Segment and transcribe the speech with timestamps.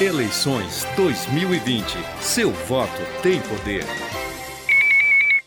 [0.00, 1.84] Eleições 2020.
[2.20, 3.84] Seu voto tem poder.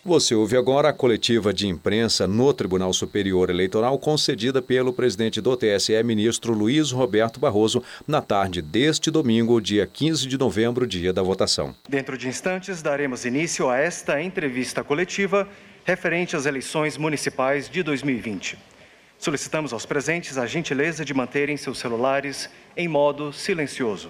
[0.05, 5.57] Você ouve agora a coletiva de imprensa no Tribunal Superior Eleitoral concedida pelo presidente do
[5.57, 11.21] TSE, ministro Luiz Roberto Barroso, na tarde deste domingo, dia 15 de novembro, dia da
[11.21, 11.75] votação.
[11.89, 15.45] Dentro de instantes, daremos início a esta entrevista coletiva
[15.83, 18.57] referente às eleições municipais de 2020.
[19.17, 24.09] Solicitamos aos presentes a gentileza de manterem seus celulares em modo silencioso.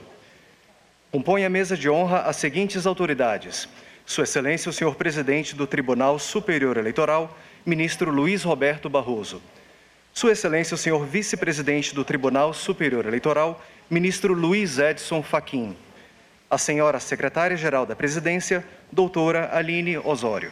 [1.11, 3.67] Compõe a mesa de honra as seguintes autoridades
[4.07, 9.41] sua Excelência, o senhor presidente do Tribunal Superior Eleitoral, ministro Luiz Roberto Barroso.
[10.13, 15.75] Sua Excelência, o senhor vice-presidente do Tribunal Superior Eleitoral, ministro Luiz Edson Fachin.
[16.49, 20.51] A senhora secretária-geral da Presidência, doutora Aline Osório.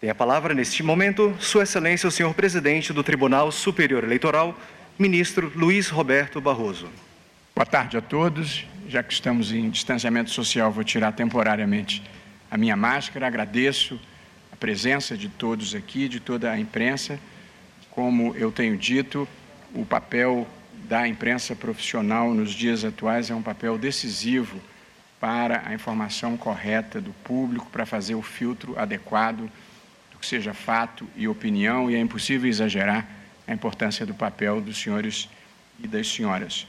[0.00, 4.56] Tem a palavra neste momento Sua Excelência, o senhor presidente do Tribunal Superior Eleitoral,
[4.96, 6.88] ministro Luiz Roberto Barroso.
[7.54, 8.66] Boa tarde a todos.
[8.88, 12.02] Já que estamos em distanciamento social, vou tirar temporariamente
[12.50, 14.00] a minha máscara, agradeço
[14.50, 17.20] a presença de todos aqui, de toda a imprensa.
[17.90, 19.28] Como eu tenho dito,
[19.74, 20.48] o papel
[20.88, 24.58] da imprensa profissional nos dias atuais é um papel decisivo
[25.20, 29.42] para a informação correta do público, para fazer o filtro adequado
[30.10, 33.06] do que seja fato e opinião, e é impossível exagerar
[33.46, 35.28] a importância do papel dos senhores
[35.78, 36.66] e das senhoras.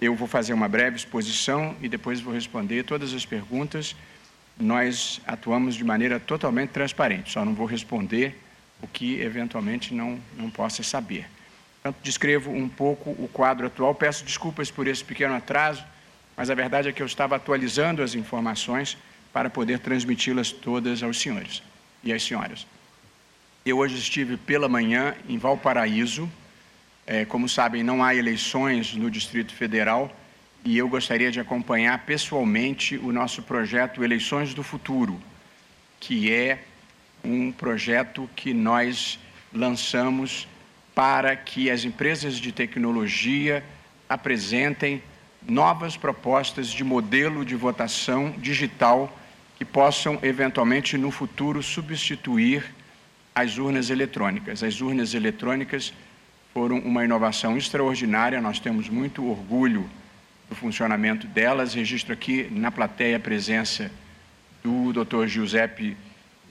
[0.00, 3.94] Eu vou fazer uma breve exposição e depois vou responder todas as perguntas
[4.60, 8.38] nós atuamos de maneira totalmente transparente, só não vou responder
[8.82, 11.26] o que eventualmente não, não possa saber.
[11.82, 15.82] Portanto, descrevo um pouco o quadro atual, peço desculpas por esse pequeno atraso,
[16.36, 18.98] mas a verdade é que eu estava atualizando as informações
[19.32, 21.62] para poder transmiti-las todas aos senhores
[22.04, 22.66] e às senhoras.
[23.64, 26.30] Eu hoje estive pela manhã em Valparaíso,
[27.10, 30.16] é, como sabem, não há eleições no Distrito Federal,
[30.64, 35.20] e eu gostaria de acompanhar pessoalmente o nosso projeto Eleições do Futuro,
[35.98, 36.62] que é
[37.24, 39.18] um projeto que nós
[39.52, 40.46] lançamos
[40.94, 43.64] para que as empresas de tecnologia
[44.08, 45.02] apresentem
[45.44, 49.18] novas propostas de modelo de votação digital
[49.58, 52.72] que possam eventualmente no futuro substituir
[53.34, 54.62] as urnas eletrônicas.
[54.62, 55.92] As urnas eletrônicas
[56.52, 59.88] foram uma inovação extraordinária, nós temos muito orgulho
[60.48, 61.74] do funcionamento delas.
[61.74, 63.90] Registro aqui na plateia a presença
[64.62, 65.26] do Dr.
[65.26, 65.96] Giuseppe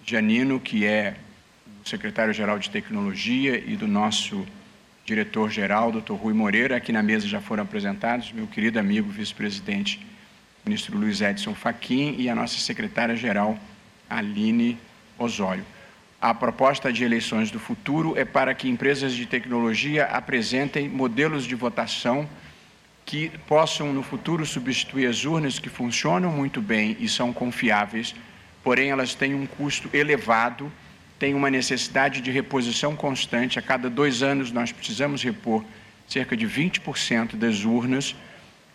[0.05, 1.15] Giannino, que é
[1.85, 4.47] o secretário-geral de Tecnologia, e do nosso
[5.05, 6.13] diretor-geral, Dr.
[6.13, 6.77] Rui Moreira.
[6.77, 9.99] Aqui na mesa já foram apresentados meu querido amigo vice-presidente,
[10.65, 13.59] ministro Luiz Edson Fachin, e a nossa secretária-geral,
[14.09, 14.77] Aline
[15.17, 15.65] Osório.
[16.21, 21.55] A proposta de eleições do futuro é para que empresas de tecnologia apresentem modelos de
[21.55, 22.27] votação
[23.05, 28.13] que possam no futuro substituir as urnas que funcionam muito bem e são confiáveis,
[28.61, 30.69] porém elas têm um custo elevado,
[31.17, 33.57] têm uma necessidade de reposição constante.
[33.57, 35.63] A cada dois anos nós precisamos repor
[36.05, 38.13] cerca de 20% das urnas.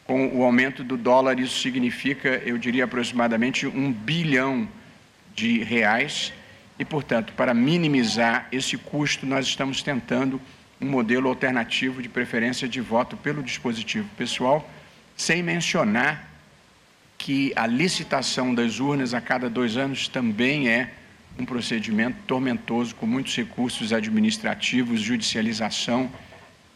[0.07, 4.67] Com o aumento do dólar, isso significa, eu diria, aproximadamente um bilhão
[5.35, 6.33] de reais.
[6.79, 10.41] E, portanto, para minimizar esse custo, nós estamos tentando
[10.81, 14.69] um modelo alternativo de preferência de voto pelo dispositivo pessoal,
[15.17, 16.29] sem mencionar
[17.17, 20.93] que a licitação das urnas a cada dois anos também é
[21.39, 26.11] um procedimento tormentoso, com muitos recursos administrativos, judicialização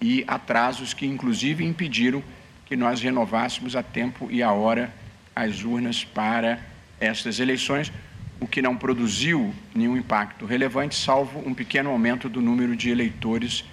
[0.01, 2.23] e atrasos que, inclusive, impediram
[2.67, 4.93] que nós renovássemos a tempo e a hora
[5.35, 6.61] as urnas para
[7.01, 7.93] estas eleições,
[8.41, 13.65] o que não produziu nenhum impacto relevante, salvo um pequeno aumento do número de eleitores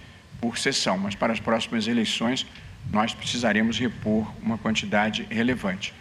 [0.41, 2.45] por sessão, mas para as próximas eleições
[2.91, 5.93] nós precisaremos repor uma quantidade relevante.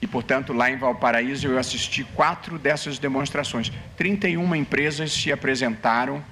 [0.00, 3.72] E, portanto, lá em Valparaíso eu assisti quatro dessas demonstrações.
[3.96, 6.22] 31 empresas se apresentaram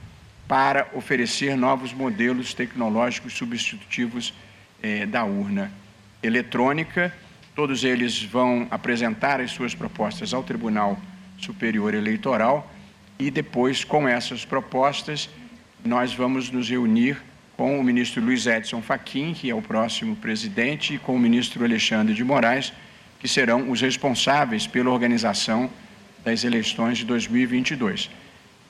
[0.47, 4.35] para oferecer novos modelos tecnológicos substitutivos
[4.83, 5.73] eh, da urna
[6.23, 7.15] eletrônica.
[7.55, 11.01] Todos eles vão apresentar as suas propostas ao Tribunal
[11.45, 12.71] Superior Eleitoral
[13.19, 15.29] e depois, com essas propostas,
[15.85, 17.21] nós vamos nos reunir
[17.57, 21.65] com o ministro Luiz Edson Fachin, que é o próximo presidente, e com o ministro
[21.65, 22.73] Alexandre de Moraes,
[23.21, 25.71] que serão os responsáveis pela organização
[26.25, 28.11] das eleições de 2022.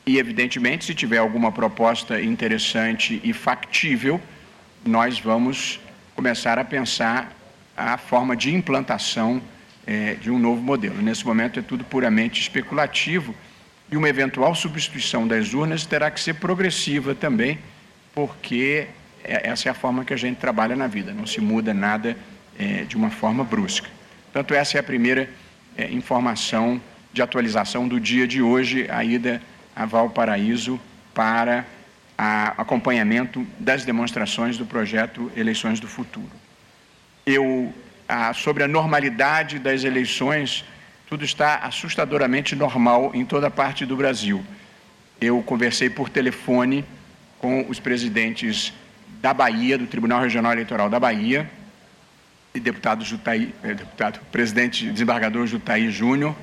[0.05, 4.21] E, evidentemente, se tiver alguma proposta interessante e factível,
[4.85, 5.79] nós vamos
[6.15, 7.33] começar a pensar
[7.77, 9.41] a forma de implantação
[9.87, 11.01] é, de um novo modelo.
[11.03, 13.35] Nesse momento é tudo puramente especulativo
[13.91, 17.59] e uma eventual substituição das urnas terá que ser progressiva também
[18.15, 18.87] porque
[19.25, 22.17] é, essa é a forma que a gente trabalha na vida, não se muda nada
[22.59, 23.89] é, de uma forma brusca.
[24.25, 25.29] Portanto, essa é a primeira
[25.77, 26.81] é, informação
[27.13, 29.41] de atualização do dia de hoje, a ida
[29.75, 30.81] a Valparaíso
[31.15, 31.65] para
[32.57, 36.31] acompanhamento das demonstrações do projeto Eleições do Futuro.
[37.27, 37.75] Eu,
[38.35, 40.65] sobre a normalidade das eleições,
[41.09, 44.43] tudo está assustadoramente normal em toda parte do Brasil.
[45.21, 46.85] Eu conversei por telefone
[47.39, 48.73] com os presidentes
[49.21, 51.51] da Bahia, do Tribunal Regional Eleitoral da Bahia,
[52.55, 56.35] e deputado Jutaí, eh, deputado, presidente desembargador Jutaí Júnior.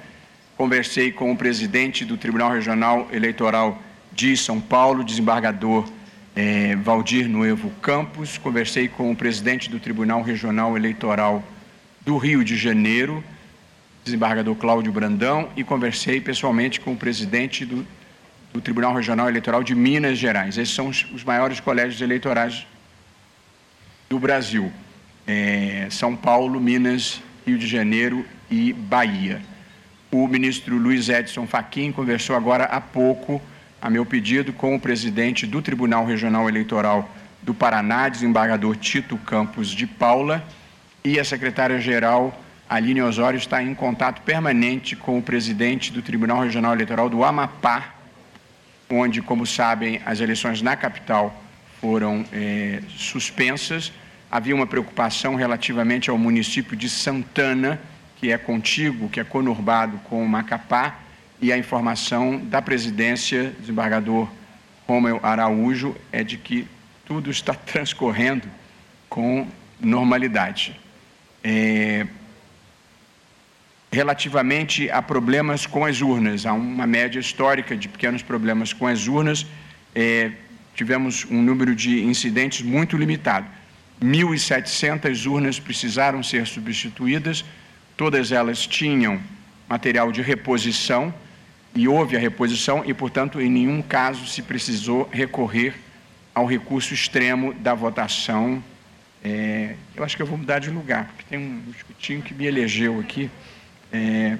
[0.58, 3.82] Conversei com o presidente do Tribunal Regional Eleitoral
[4.12, 5.88] de São Paulo, desembargador
[6.36, 8.38] eh, Valdir Noevo Campos.
[8.38, 11.44] Conversei com o presidente do Tribunal Regional Eleitoral
[12.02, 13.24] do Rio de Janeiro,
[14.04, 17.86] desembargador Cláudio Brandão, e conversei pessoalmente com o presidente do,
[18.54, 20.58] do Tribunal Regional Eleitoral de Minas Gerais.
[20.58, 22.66] Esses são os, os maiores colégios eleitorais
[24.10, 24.72] do Brasil
[25.30, 29.40] é, São Paulo, Minas, Rio de Janeiro e Bahia.
[30.12, 33.40] O ministro Luiz Edson Fachin conversou agora há pouco,
[33.80, 37.08] a meu pedido, com o presidente do Tribunal Regional Eleitoral
[37.44, 40.44] do Paraná, desembargador Tito Campos de Paula,
[41.04, 42.38] e a secretária-geral
[42.70, 47.96] Aline Osório está em contato permanente com o presidente do Tribunal Regional Eleitoral do Amapá,
[48.90, 51.44] onde, como sabem, as eleições na capital
[51.82, 53.92] foram é, suspensas
[54.30, 57.80] havia uma preocupação relativamente ao município de Santana,
[58.18, 61.00] que é contíguo, que é conurbado com Macapá,
[61.42, 64.30] e a informação da presidência, desembargador
[64.86, 66.68] Romeu Araújo, é de que
[67.06, 68.48] tudo está transcorrendo
[69.10, 69.48] com
[69.80, 70.80] normalidade.
[71.44, 72.08] É...
[73.92, 79.08] Relativamente a problemas com as urnas, há uma média histórica de pequenos problemas com as
[79.08, 79.46] urnas,
[79.96, 80.32] é...
[80.76, 83.48] tivemos um número de incidentes muito limitado.
[84.02, 87.44] 1.700 urnas precisaram ser substituídas,
[87.98, 89.20] todas elas tinham
[89.68, 91.14] material de reposição
[91.76, 95.76] e houve a reposição e, portanto, em nenhum caso se precisou recorrer
[96.34, 98.64] ao recurso extremo da votação.
[99.24, 102.46] É, eu acho que eu vou mudar de lugar, porque tem um escutinho que me
[102.46, 103.30] elegeu aqui.
[103.92, 104.38] É,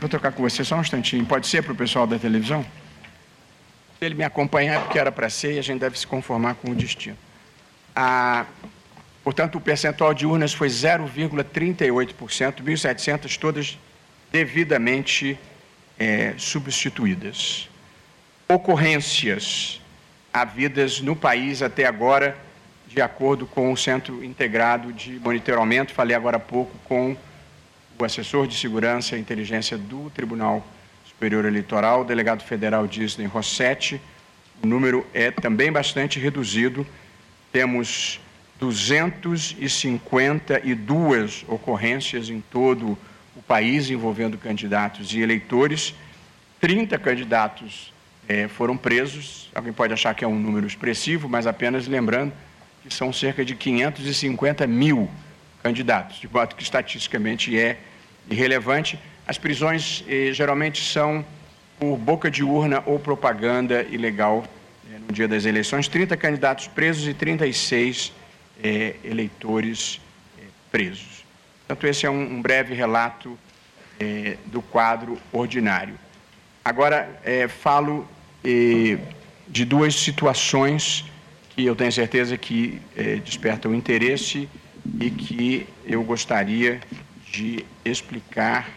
[0.00, 1.24] vou trocar com você só um instantinho.
[1.24, 2.64] Pode ser para o pessoal da televisão?
[3.98, 6.70] Se ele me acompanhar, porque era para ser, e a gente deve se conformar com
[6.70, 7.16] o destino.
[9.22, 13.78] Portanto, o percentual de urnas foi 0,38%, 1.700 todas
[14.32, 15.38] devidamente
[15.98, 17.68] é, substituídas.
[18.48, 19.80] Ocorrências
[20.32, 22.36] havidas no país até agora,
[22.92, 27.16] de acordo com o Centro Integrado de Monitoramento, falei agora há pouco com
[27.98, 30.62] o assessor de segurança e inteligência do Tribunal
[31.06, 33.98] Superior Eleitoral, o delegado federal Disney Rossetti.
[34.62, 36.86] O número é também bastante reduzido
[37.52, 38.20] temos
[38.58, 42.98] 252 ocorrências em todo
[43.36, 45.94] o país envolvendo candidatos e eleitores.
[46.60, 47.92] 30 candidatos
[48.26, 49.50] eh, foram presos.
[49.54, 52.32] Alguém pode achar que é um número expressivo, mas apenas lembrando
[52.82, 55.10] que são cerca de 550 mil
[55.62, 57.78] candidatos, de modo que estatisticamente é
[58.28, 58.98] irrelevante.
[59.26, 61.24] As prisões eh, geralmente são
[61.78, 64.44] por boca de urna ou propaganda ilegal
[64.92, 68.12] é, no dia das eleições, 30 candidatos presos e 36
[68.62, 70.00] é, eleitores
[70.38, 71.24] é, presos.
[71.66, 73.38] Portanto, esse é um, um breve relato
[73.98, 75.98] é, do quadro ordinário.
[76.64, 78.08] Agora, é, falo
[78.44, 81.04] de duas situações
[81.54, 82.80] que eu tenho certeza que
[83.24, 84.48] despertam interesse
[85.00, 86.80] e que eu gostaria
[87.30, 88.70] de explicar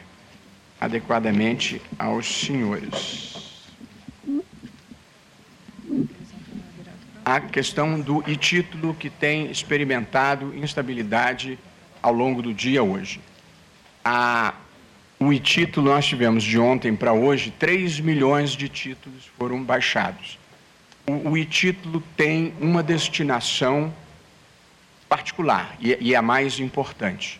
[0.79, 3.45] adequadamente aos senhores.
[7.25, 11.57] a questão do e-título que tem experimentado instabilidade
[11.99, 13.19] ao longo do dia hoje.
[14.03, 14.53] A,
[15.19, 20.37] o e-título nós tivemos de ontem para hoje, 3 milhões de títulos foram baixados.
[21.07, 23.93] O, e-título tem uma destinação
[25.07, 27.39] particular e, e é a mais importante,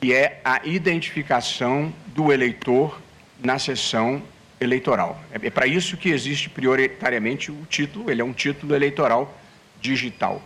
[0.00, 3.00] que é a identificação do eleitor
[3.42, 4.22] na sessão
[4.60, 5.20] eleitoral.
[5.32, 9.36] É, é para isso que existe prioritariamente o título, ele é um título eleitoral
[9.80, 10.40] digital.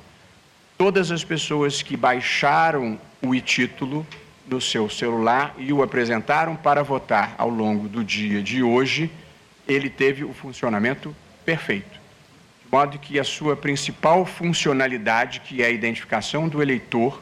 [0.78, 4.06] Todas as pessoas que baixaram o e-título
[4.46, 9.10] no seu celular e o apresentaram para votar ao longo do dia de hoje,
[9.68, 11.99] ele teve o funcionamento perfeito.
[12.70, 17.20] Modo que a sua principal funcionalidade, que é a identificação do eleitor,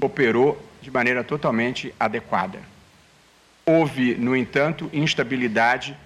[0.00, 2.58] operou de maneira totalmente adequada.
[3.64, 5.96] Houve, no entanto, instabilidade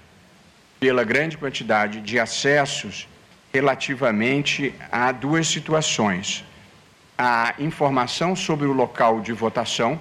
[0.78, 3.08] pela grande quantidade de acessos
[3.52, 6.44] relativamente a duas situações.
[7.16, 9.98] A informação sobre o local de votação,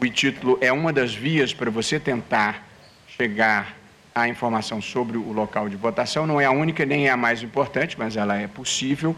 [0.00, 2.66] o título é uma das vias para você tentar
[3.06, 3.76] chegar
[4.14, 6.26] à informação sobre o local de votação.
[6.26, 9.16] Não é a única nem é a mais importante, mas ela é possível.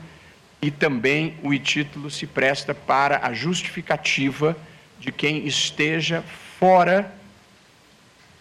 [0.62, 4.56] E também o título se presta para a justificativa
[4.98, 6.24] de quem esteja
[6.58, 7.12] fora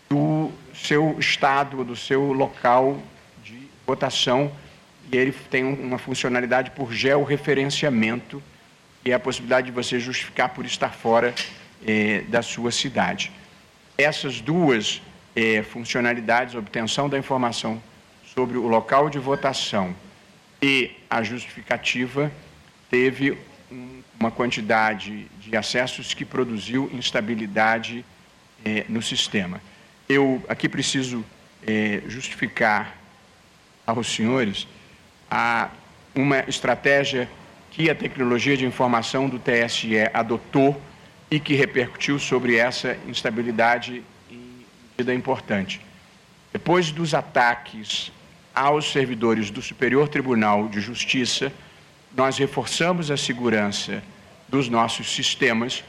[0.10, 3.00] do seu estado, do seu local
[3.44, 4.50] de votação.
[5.12, 8.42] E ele tem uma funcionalidade por georreferenciamento,
[9.04, 11.36] que é a possibilidade de você justificar por estar fora
[11.86, 13.32] eh, da sua cidade.
[13.98, 15.02] Essas duas
[15.36, 17.82] eh, funcionalidades, obtenção da informação
[18.34, 19.96] sobre o local de votação
[20.62, 22.32] e a justificativa,
[22.90, 23.38] teve
[23.72, 28.06] um, uma quantidade de acessos que produziu instabilidade
[28.64, 29.62] eh, no sistema.
[30.08, 31.26] Eu aqui preciso
[32.08, 32.96] justificar
[33.88, 34.68] aos senhores
[35.30, 35.70] a
[36.14, 37.28] uma estratégia
[37.72, 40.80] que a tecnologia de informação do TSE adotou
[41.30, 44.04] e que repercutiu sobre essa instabilidade
[44.98, 45.82] medida importante.
[46.54, 48.12] Depois dos ataques
[48.54, 51.52] aos servidores do Superior Tribunal de Justiça,
[52.16, 54.02] nós reforçamos a segurança
[54.48, 55.84] dos nossos sistemas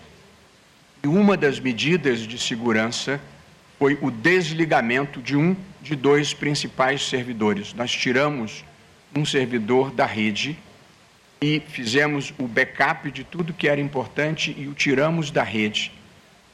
[1.04, 3.20] e uma das medidas de segurança
[3.78, 7.72] foi o desligamento de um de dois principais servidores.
[7.74, 8.64] Nós tiramos
[9.14, 10.58] um servidor da rede
[11.40, 15.92] e fizemos o backup de tudo que era importante e o tiramos da rede,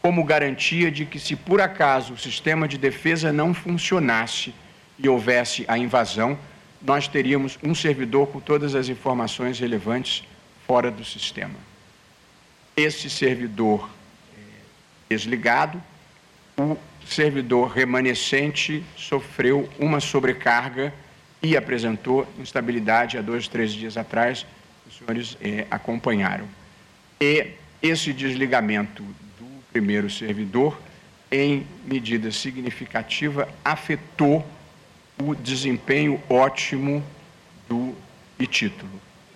[0.02, 4.52] como garantia de que, se por acaso o sistema de defesa não funcionasse
[4.98, 6.36] e houvesse a invasão,
[6.82, 10.24] nós teríamos um servidor com todas as informações relevantes
[10.66, 11.54] fora do sistema.
[12.76, 13.88] Esse servidor
[14.36, 14.40] é,
[15.08, 15.80] desligado,
[16.58, 20.92] o servidor remanescente sofreu uma sobrecarga
[21.40, 24.44] e apresentou instabilidade há dois, três dias atrás
[24.86, 26.48] os senhores é, acompanharam.
[27.20, 29.04] E esse desligamento
[29.72, 30.78] primeiro servidor,
[31.30, 34.46] em medida significativa, afetou
[35.18, 37.02] o desempenho ótimo
[37.68, 37.94] do
[38.46, 38.90] título.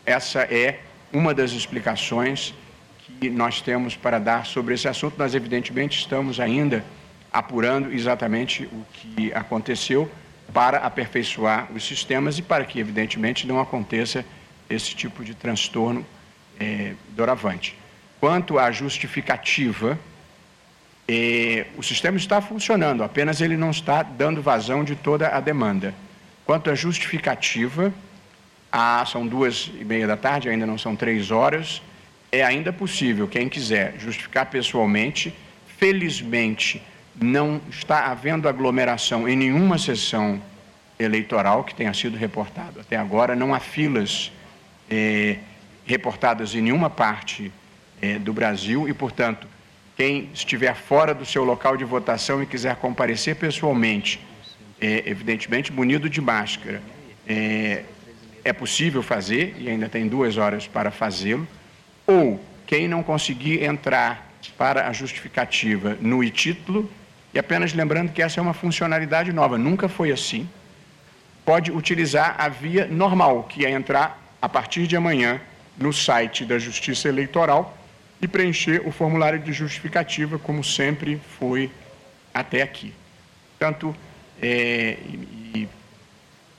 [0.05, 0.81] Essa é
[1.13, 2.53] uma das explicações
[2.99, 5.17] que nós temos para dar sobre esse assunto.
[5.17, 6.85] Nós, evidentemente, estamos ainda
[7.33, 10.11] apurando exatamente o que aconteceu
[10.53, 14.25] para aperfeiçoar os sistemas e para que, evidentemente, não aconteça
[14.69, 16.05] esse tipo de transtorno
[16.59, 17.77] é, doravante.
[18.21, 19.99] Quanto à justificativa,
[21.09, 25.95] é, o sistema está funcionando, apenas ele não está dando vazão de toda a demanda.
[26.45, 27.93] Quanto à justificativa,
[28.71, 31.81] ah, são duas e meia da tarde, ainda não são três horas,
[32.33, 35.33] é ainda possível, quem quiser justificar pessoalmente,
[35.79, 36.83] felizmente
[37.21, 40.43] não está havendo aglomeração em nenhuma sessão
[40.99, 44.33] eleitoral que tenha sido reportado até agora, não há filas
[44.91, 45.39] é,
[45.87, 47.53] reportadas em nenhuma parte
[48.01, 49.47] é, do Brasil e, portanto,
[49.97, 54.21] quem estiver fora do seu local de votação e quiser comparecer pessoalmente,
[54.79, 56.83] é, evidentemente munido de máscara,
[57.27, 57.83] é,
[58.45, 61.49] é possível fazer e ainda tem duas horas para fazê-lo,
[62.07, 66.91] ou quem não conseguir entrar para a justificativa no e-título,
[67.33, 70.49] e apenas lembrando que essa é uma funcionalidade nova, nunca foi assim,
[71.45, 75.41] pode utilizar a via normal, que é entrar a partir de amanhã
[75.79, 77.77] no site da Justiça Eleitoral
[78.21, 81.71] e preencher o formulário de justificativa, como sempre foi
[82.33, 82.93] até aqui.
[83.51, 83.95] Portanto,
[84.41, 84.99] é,
[85.55, 85.69] e,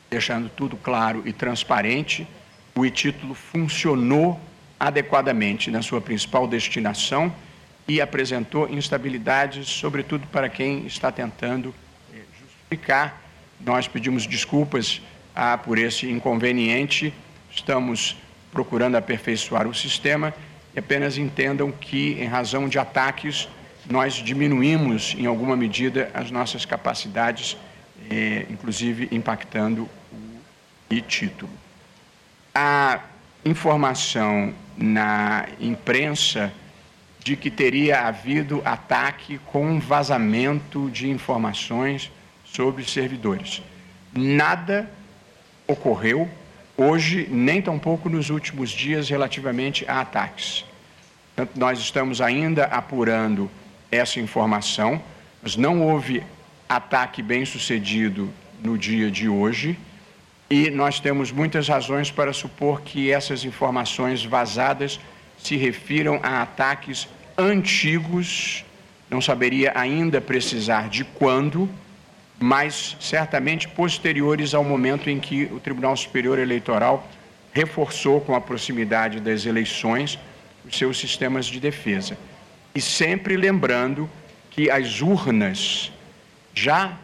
[0.10, 2.28] deixando tudo claro e transparente,
[2.76, 4.40] o e-título funcionou
[4.80, 7.34] adequadamente na sua principal destinação
[7.88, 11.74] e apresentou instabilidades, sobretudo para quem está tentando
[12.14, 13.22] é, justificar.
[13.60, 15.02] Nós pedimos desculpas
[15.36, 17.14] ah, por esse inconveniente
[17.52, 18.16] estamos
[18.52, 20.34] procurando aperfeiçoar o sistema
[20.79, 23.48] apenas entendam que, em razão de ataques,
[23.89, 27.57] nós diminuímos, em alguma medida, as nossas capacidades,
[28.10, 31.51] eh, inclusive impactando o e-título.
[32.53, 33.00] A
[33.46, 36.51] informação na imprensa
[37.19, 42.12] de que teria havido ataque com vazamento de informações
[42.46, 43.62] sobre servidores.
[44.13, 44.89] Nada
[45.67, 46.29] ocorreu
[46.77, 50.63] hoje, nem tampouco nos últimos dias, relativamente a ataques.
[51.36, 53.50] Portanto, nós estamos ainda apurando
[53.91, 55.01] essa informação,
[55.41, 56.24] mas não houve
[56.69, 58.31] ataque bem sucedido
[58.62, 59.77] no dia de hoje
[60.50, 65.00] e nós temos muitas razões para supor que essas informações vazadas
[65.38, 67.07] se refiram a ataques
[67.38, 68.63] antigos,
[69.10, 71.69] não saberia ainda precisar de quando,
[72.39, 77.08] mas certamente posteriores ao momento em que o Tribunal Superior Eleitoral
[77.51, 80.20] reforçou com a proximidade das eleições
[80.65, 82.17] os seus sistemas de defesa.
[82.75, 84.08] e sempre lembrando
[84.51, 85.91] que as urnas
[86.53, 86.96] já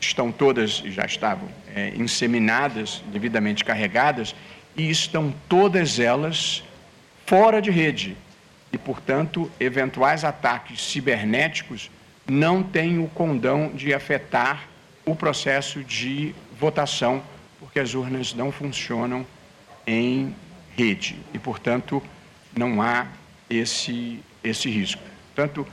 [0.00, 4.34] estão todas, já estavam é, inseminadas, devidamente carregadas,
[4.74, 6.62] e estão todas elas
[7.26, 8.16] fora de rede.
[8.72, 11.90] E, portanto, eventuais ataques cibernéticos
[12.26, 14.68] não têm o condão de afetar
[15.10, 17.22] o processo de votação,
[17.58, 19.26] porque as urnas não funcionam
[19.86, 20.34] em
[20.76, 22.02] rede e, portanto,
[22.54, 23.06] não há
[23.48, 25.02] esse, esse risco.
[25.34, 25.66] Portanto,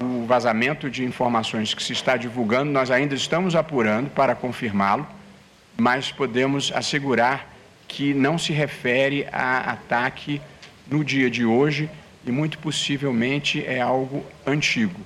[0.00, 5.06] o vazamento de informações que se está divulgando, nós ainda estamos apurando para confirmá-lo,
[5.76, 7.48] mas podemos assegurar
[7.86, 10.40] que não se refere a ataque
[10.90, 11.88] no dia de hoje
[12.26, 15.00] e muito possivelmente é algo antigo.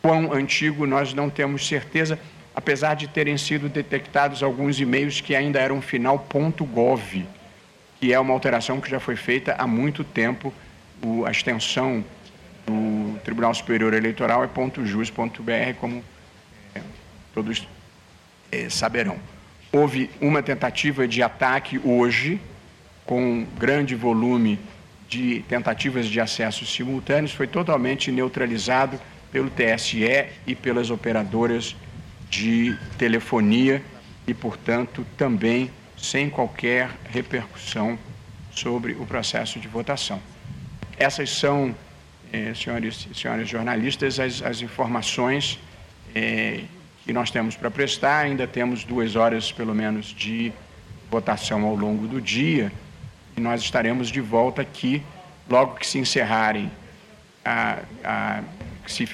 [0.00, 2.18] Quão antigo nós não temos certeza,
[2.58, 6.26] apesar de terem sido detectados alguns e-mails que ainda eram final
[6.60, 7.24] .gov,
[8.00, 10.52] que é uma alteração que já foi feita há muito tempo,
[11.00, 12.04] o, a extensão
[12.66, 14.48] do Tribunal Superior Eleitoral é
[14.84, 16.02] .jus.br, como
[16.74, 16.80] é,
[17.32, 17.68] todos
[18.50, 19.20] é, saberão.
[19.70, 22.40] Houve uma tentativa de ataque hoje,
[23.06, 24.58] com grande volume
[25.08, 29.00] de tentativas de acesso simultâneos, foi totalmente neutralizado
[29.30, 31.76] pelo TSE e pelas operadoras
[32.30, 33.82] de telefonia
[34.26, 37.98] e, portanto, também sem qualquer repercussão
[38.50, 40.20] sobre o processo de votação.
[40.96, 41.74] Essas são,
[42.32, 45.58] eh, senhores e senhoras jornalistas, as, as informações
[46.14, 46.62] eh,
[47.04, 48.24] que nós temos para prestar.
[48.24, 50.52] Ainda temos duas horas, pelo menos, de
[51.10, 52.70] votação ao longo do dia
[53.36, 55.02] e nós estaremos de volta aqui
[55.48, 56.70] logo que se encerrarem
[57.44, 58.42] a, a
[58.86, 59.08] se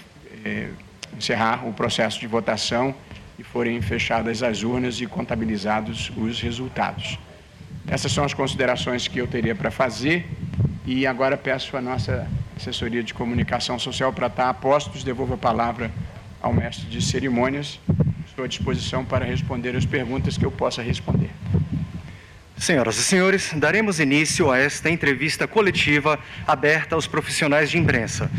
[0.45, 0.71] eh,
[1.17, 2.95] encerrar o processo de votação
[3.39, 7.19] e forem fechadas as urnas e contabilizados os resultados.
[7.87, 10.27] Essas são as considerações que eu teria para fazer
[10.87, 15.05] e agora peço a nossa assessoria de comunicação social para estar a postos.
[15.05, 15.91] Devolvo a palavra
[16.41, 17.81] ao mestre de cerimônias.
[18.27, 21.31] Estou à disposição para responder as perguntas que eu possa responder.
[22.57, 28.31] Senhoras e senhores, daremos início a esta entrevista coletiva aberta aos profissionais de imprensa.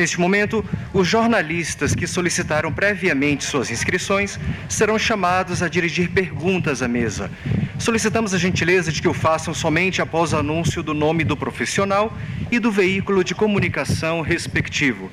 [0.00, 6.88] Neste momento, os jornalistas que solicitaram previamente suas inscrições serão chamados a dirigir perguntas à
[6.88, 7.30] mesa.
[7.78, 12.16] Solicitamos a gentileza de que o façam somente após o anúncio do nome do profissional
[12.50, 15.10] e do veículo de comunicação respectivo.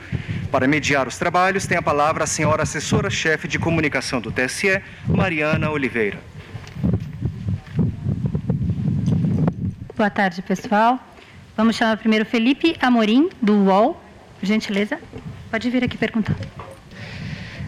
[0.50, 5.70] Para mediar os trabalhos, tem a palavra a senhora assessora-chefe de comunicação do TSE, Mariana
[5.70, 6.20] Oliveira.
[9.98, 10.98] Boa tarde, pessoal.
[11.58, 14.07] Vamos chamar primeiro Felipe Amorim, do UOL.
[14.42, 15.00] Gentileza,
[15.50, 16.36] pode vir aqui perguntar.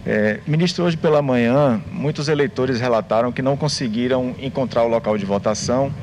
[0.05, 5.25] É, ministro, hoje pela manhã, muitos eleitores relataram que não conseguiram encontrar o local de
[5.25, 5.93] votação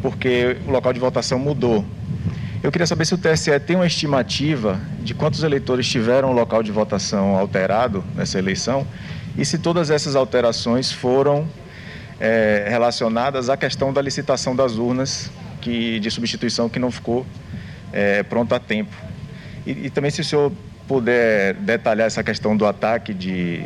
[0.00, 1.84] porque o local de votação mudou.
[2.62, 6.62] Eu queria saber se o TSE tem uma estimativa de quantos eleitores tiveram o local
[6.62, 8.86] de votação alterado nessa eleição
[9.36, 11.48] e se todas essas alterações foram
[12.20, 17.26] é, relacionadas à questão da licitação das urnas que, de substituição que não ficou
[17.92, 18.94] é, pronta a tempo.
[19.66, 20.52] E, e, também se o senhor
[20.86, 23.64] puder detalhar essa questão do ataque de,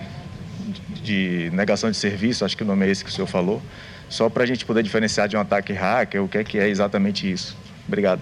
[1.03, 3.61] de negação de serviço, acho que o nome é esse que o senhor falou,
[4.09, 6.69] só para a gente poder diferenciar de um ataque hacker, o que é que é
[6.69, 7.57] exatamente isso.
[7.87, 8.21] Obrigado.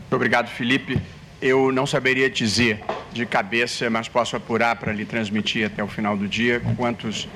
[0.00, 1.00] Muito obrigado, Felipe.
[1.42, 2.80] Eu não saberia dizer
[3.12, 7.28] de cabeça, mas posso apurar para lhe transmitir até o final do dia quantos,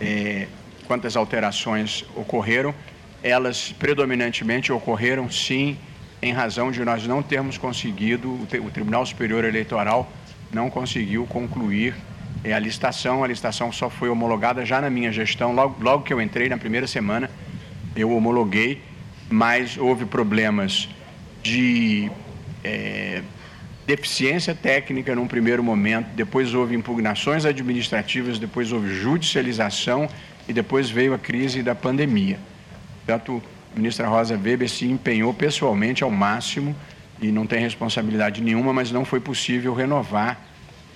[0.00, 0.46] eh,
[0.86, 2.74] quantas alterações ocorreram.
[3.22, 5.76] Elas predominantemente ocorreram, sim,
[6.22, 10.10] em razão de nós não termos conseguido, o Tribunal Superior Eleitoral
[10.52, 11.94] não conseguiu concluir
[12.42, 13.22] é, a licitação.
[13.22, 16.58] A licitação só foi homologada já na minha gestão, logo, logo que eu entrei, na
[16.58, 17.30] primeira semana,
[17.94, 18.82] eu homologuei,
[19.28, 20.88] mas houve problemas
[21.42, 22.10] de
[22.64, 23.22] é,
[23.86, 30.08] deficiência técnica num primeiro momento, depois houve impugnações administrativas, depois houve judicialização
[30.48, 32.38] e depois veio a crise da pandemia.
[33.04, 33.42] Portanto,
[33.76, 36.74] ministra Rosa Weber se empenhou pessoalmente ao máximo
[37.20, 40.40] e não tem responsabilidade nenhuma, mas não foi possível renovar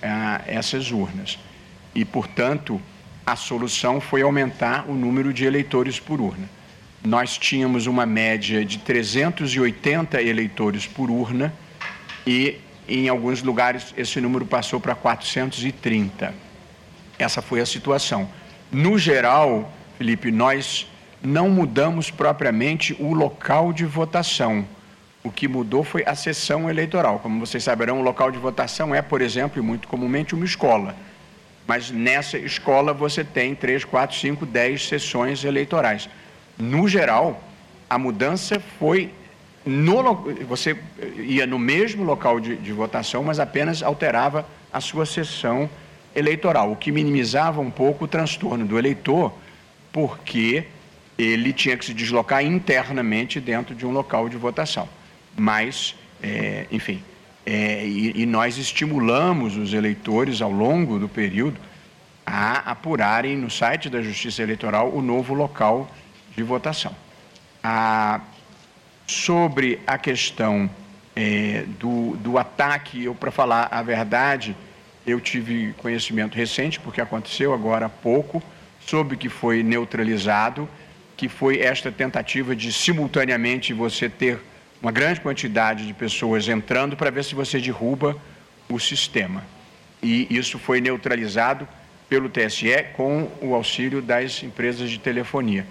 [0.01, 1.37] ah, essas urnas.
[1.93, 2.81] E, portanto,
[3.25, 6.49] a solução foi aumentar o número de eleitores por urna.
[7.03, 11.53] Nós tínhamos uma média de 380 eleitores por urna
[12.25, 16.33] e, em alguns lugares, esse número passou para 430.
[17.17, 18.29] Essa foi a situação.
[18.71, 20.87] No geral, Felipe, nós
[21.21, 24.65] não mudamos propriamente o local de votação.
[25.23, 27.19] O que mudou foi a sessão eleitoral.
[27.19, 30.95] Como vocês saberão, o local de votação é, por exemplo, e muito comumente uma escola.
[31.67, 36.09] Mas nessa escola você tem três, quatro, cinco, dez sessões eleitorais.
[36.57, 37.41] No geral,
[37.89, 39.11] a mudança foi
[39.63, 40.15] no,
[40.47, 40.75] você
[41.17, 45.69] ia no mesmo local de, de votação, mas apenas alterava a sua sessão
[46.15, 49.31] eleitoral, o que minimizava um pouco o transtorno do eleitor,
[49.91, 50.65] porque
[51.17, 54.87] ele tinha que se deslocar internamente dentro de um local de votação.
[55.35, 57.03] Mas, é, enfim,
[57.45, 61.59] é, e, e, nós estimulamos os eleitores ao longo do período
[62.25, 65.89] a apurarem no site da Justiça Eleitoral o novo local
[66.35, 66.95] de votação.
[67.63, 68.21] A,
[69.07, 70.69] sobre a questão
[71.15, 74.55] é, do, do ataque, eu, para falar a verdade,
[75.05, 78.41] eu tive conhecimento recente, porque aconteceu agora há pouco,
[78.79, 80.69] soube que foi neutralizado,
[81.21, 84.39] que foi esta tentativa de simultaneamente você ter
[84.81, 88.17] uma grande quantidade de pessoas entrando para ver se você derruba
[88.67, 89.43] o sistema.
[90.01, 91.67] E isso foi neutralizado
[92.09, 95.63] pelo TSE com o auxílio das empresas de telefonia.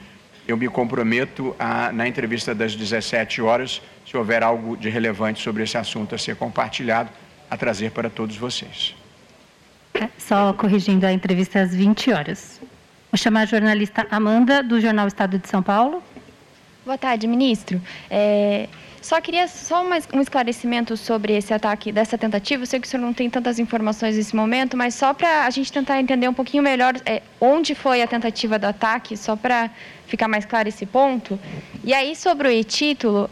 [0.47, 5.65] Eu me comprometo a, na entrevista das 17 horas, se houver algo de relevante sobre
[5.65, 7.11] esse assunto a ser compartilhado,
[7.51, 8.95] a trazer para todos vocês.
[9.95, 12.61] É, só corrigindo a entrevista às 20 horas.
[13.11, 16.01] Vou chamar a jornalista Amanda, do Jornal Estado de São Paulo.
[16.85, 17.83] Boa tarde, ministro.
[18.09, 18.69] É,
[19.03, 22.63] só queria só mais um esclarecimento sobre esse ataque, dessa tentativa.
[22.63, 25.51] Eu sei que o senhor não tem tantas informações nesse momento, mas só para a
[25.51, 29.71] gente tentar entender um pouquinho melhor é, onde foi a tentativa do ataque, só para
[30.11, 31.39] ficar mais claro esse ponto.
[31.83, 33.31] E aí, sobre o e-título,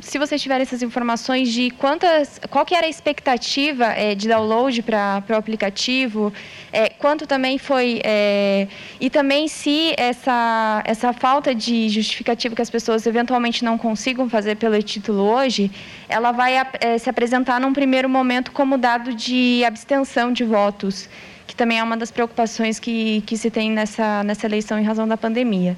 [0.00, 4.82] se vocês tiverem essas informações de quantas, qual que era a expectativa é, de download
[4.82, 6.32] para o aplicativo,
[6.72, 8.66] é, quanto também foi, é,
[9.00, 14.56] e também se essa, essa falta de justificativa que as pessoas eventualmente não consigam fazer
[14.56, 15.70] pelo e-título hoje,
[16.08, 21.08] ela vai é, se apresentar num primeiro momento como dado de abstenção de votos
[21.50, 25.06] que também é uma das preocupações que, que se tem nessa, nessa eleição em razão
[25.06, 25.76] da pandemia.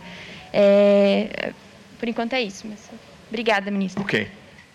[0.53, 1.51] É,
[1.98, 2.66] por enquanto é isso.
[2.68, 2.90] Mas...
[3.31, 4.03] Obrigada, ministro.
[4.03, 4.29] Ok.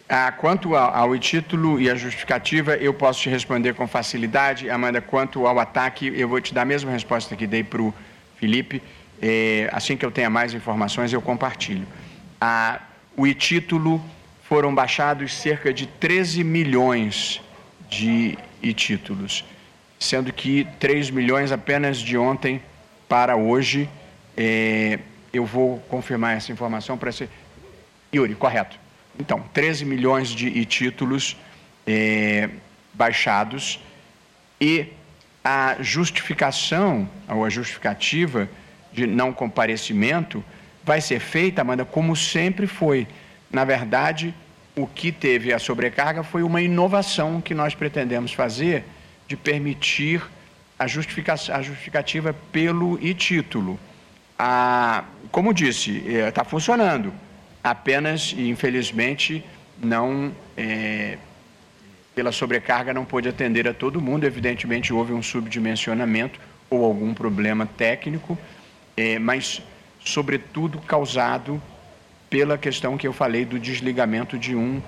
[0.09, 4.71] Ah, quanto ao, ao título e a justificativa, eu posso te responder com facilidade.
[4.71, 7.93] Amanda, quanto ao ataque, eu vou te dar a mesma resposta que dei para o
[8.37, 8.81] Felipe.
[9.21, 11.85] É, assim que eu tenha mais informações, eu compartilho.
[12.41, 12.79] Ah,
[13.15, 14.03] o e-título
[14.47, 17.41] foram baixados cerca de 13 milhões
[17.89, 19.43] de e-títulos
[19.99, 22.61] sendo que 3 milhões apenas de ontem
[23.07, 23.89] para hoje.
[24.35, 24.99] É,
[25.33, 27.29] eu vou confirmar essa informação para ser.
[28.13, 28.77] Yuri, correto.
[29.19, 31.35] Então, 13 milhões de títulos
[31.85, 32.49] é,
[32.93, 33.79] baixados
[34.61, 34.87] e
[35.43, 38.49] a justificação, ou a justificativa
[38.93, 40.43] de não comparecimento
[40.83, 43.07] vai ser feita, Amanda, como sempre foi.
[43.51, 44.33] Na verdade,
[44.75, 48.83] o que teve a sobrecarga foi uma inovação que nós pretendemos fazer
[49.27, 50.21] de permitir
[50.77, 53.79] a, justifica a justificativa pelo e título.
[54.37, 57.11] A, como disse, está é, funcionando,
[57.63, 59.43] apenas, infelizmente,
[59.81, 61.17] não, é,
[62.13, 64.25] pela sobrecarga, não pôde atender a todo mundo.
[64.25, 68.37] Evidentemente, houve um subdimensionamento ou algum problema técnico,
[68.95, 69.61] é, mas,
[69.99, 71.61] sobretudo, causado
[72.29, 74.81] pela questão que eu falei do desligamento de um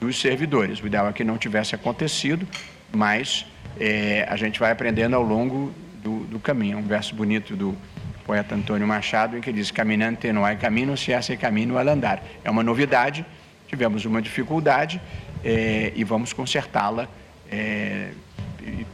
[0.00, 0.80] dos servidores.
[0.80, 2.46] O ideal é que não tivesse acontecido,
[2.92, 3.46] mas
[3.78, 5.72] é, a gente vai aprendendo ao longo
[6.02, 6.78] do, do, caminho.
[6.78, 7.76] Um verso bonito do
[8.24, 12.22] poeta Antônio Machado, em que diz: Caminante não há caminho, se esse caminho al andar.
[12.42, 13.24] É uma novidade,
[13.68, 15.00] tivemos uma dificuldade
[15.44, 17.06] é, e vamos consertá-la
[17.50, 18.12] é,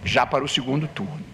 [0.05, 1.25] já para o segundo turno.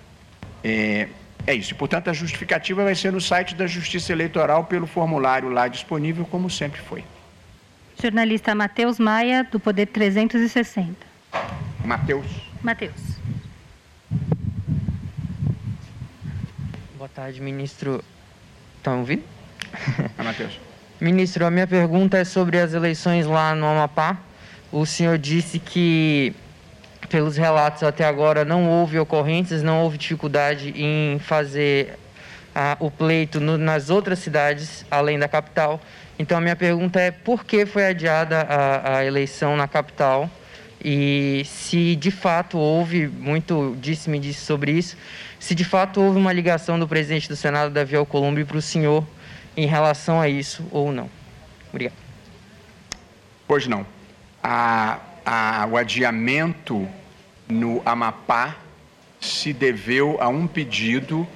[1.47, 1.75] É, isso.
[1.75, 6.49] Portanto, a justificativa vai ser no site da Justiça Eleitoral pelo formulário lá disponível, como
[6.49, 7.05] sempre foi.
[8.01, 10.95] Jornalista Matheus Maia, do Poder 360.
[11.85, 12.27] Matheus.
[12.63, 12.93] Matheus.
[16.97, 18.03] Boa tarde, ministro.
[18.77, 19.25] Estão ouvindo?
[20.19, 20.59] É, Matheus.
[21.01, 24.19] ministro, a minha pergunta é sobre as eleições lá no Amapá.
[24.71, 26.35] O senhor disse que,
[27.13, 31.99] pelos relatos até agora, não houve ocorrências, não houve dificuldade em fazer
[32.81, 35.79] o pleito no, nas outras cidades, além da capital.
[36.19, 40.31] Então, a minha pergunta é por que foi adiada a, a eleição na capital?
[40.83, 44.97] E se de fato houve, muito disse-me disse sobre isso,
[45.39, 49.07] se de fato houve uma ligação do presidente do Senado, Davi Alcolumbre, para o senhor
[49.55, 51.11] em relação a isso ou não.
[51.69, 51.95] Obrigado.
[53.47, 53.87] Pois não.
[54.43, 56.89] A, a, o adiamento
[57.53, 58.57] no Amapá
[59.21, 61.27] se deveu a um pedido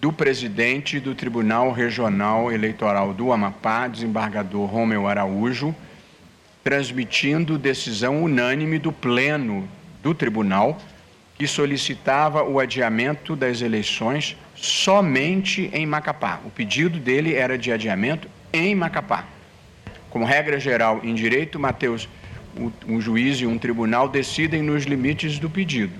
[0.00, 5.74] do presidente do Tribunal Regional Eleitoral do Amapá, desembargador Romeu Araújo,
[6.64, 9.68] transmitindo decisão unânime do Pleno
[10.02, 10.78] do Tribunal
[11.36, 16.40] que solicitava o adiamento das eleições somente em Macapá.
[16.44, 19.24] O pedido dele era de adiamento em Macapá.
[20.10, 22.08] Como regra geral, em direito, Mateus,
[22.86, 25.94] um juiz e um tribunal decidem nos limites do pedido.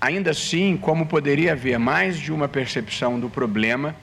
[0.00, 3.96] Ainda assim, como poderia haver mais de uma percepção do problema,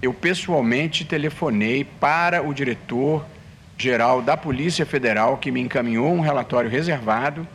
[0.00, 3.24] eu pessoalmente telefonei para o diretor
[3.76, 7.46] geral da Polícia Federal, que me encaminhou um relatório reservado.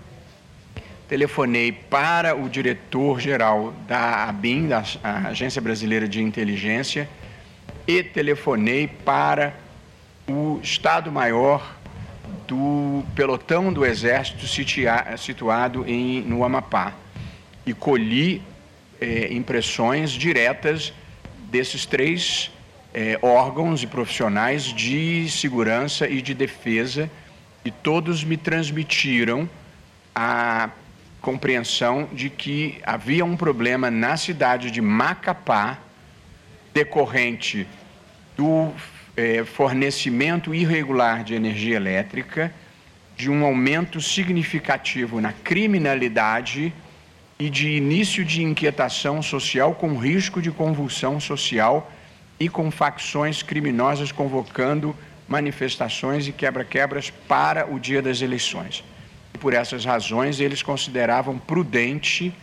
[1.08, 4.84] Telefonei para o diretor geral da ABIN, da
[5.30, 7.08] Agência Brasileira de Inteligência,
[7.88, 9.54] e telefonei para
[10.28, 11.76] o Estado-Maior
[12.48, 14.46] do pelotão do Exército
[15.18, 16.94] situado em, no Amapá
[17.66, 18.42] e colhi
[19.00, 20.94] é, impressões diretas
[21.50, 22.52] desses três
[22.94, 27.10] é, órgãos e profissionais de segurança e de defesa
[27.66, 29.50] e todos me transmitiram
[30.14, 30.70] a
[31.22, 35.80] compreensão de que havia um problema na cidade de Macapá
[36.74, 37.68] decorrente
[38.36, 38.72] do
[39.16, 42.54] é, fornecimento irregular de energia elétrica,
[43.16, 46.74] de um aumento significativo na criminalidade
[47.38, 51.92] e de início de inquietação social com risco de convulsão social
[52.40, 54.96] e com facções criminosas convocando
[55.28, 58.84] manifestações e quebra-quebras para o dia das eleições.
[59.34, 62.34] E por essas razões, eles consideravam prudente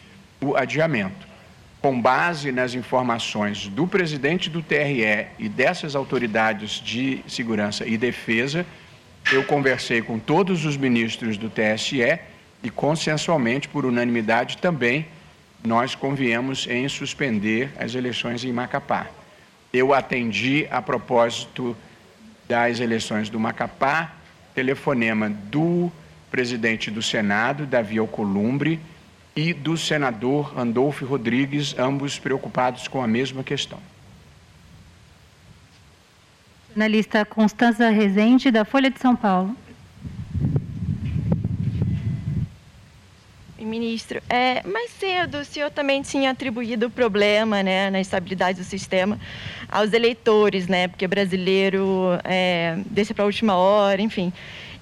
[0.40, 1.29] o adiamento
[1.80, 8.66] com base nas informações do presidente do TRE e dessas autoridades de segurança e defesa,
[9.32, 12.18] eu conversei com todos os ministros do TSE
[12.62, 15.06] e consensualmente, por unanimidade também,
[15.64, 19.06] nós conviemos em suspender as eleições em Macapá.
[19.72, 21.76] Eu atendi a propósito
[22.48, 24.12] das eleições do Macapá,
[24.54, 25.90] telefonema do
[26.30, 28.80] presidente do Senado, Davi Alcolumbre,
[29.34, 33.78] e do senador Andolfo Rodrigues, ambos preocupados com a mesma questão.
[36.68, 39.56] Jornalista Constanza Rezende, da Folha de São Paulo.
[43.58, 48.64] Ministro, é, mais cedo o senhor também tinha atribuído o problema né, na estabilidade do
[48.64, 49.18] sistema
[49.68, 54.32] aos eleitores, né, porque brasileiro é, deixa para a última hora, enfim.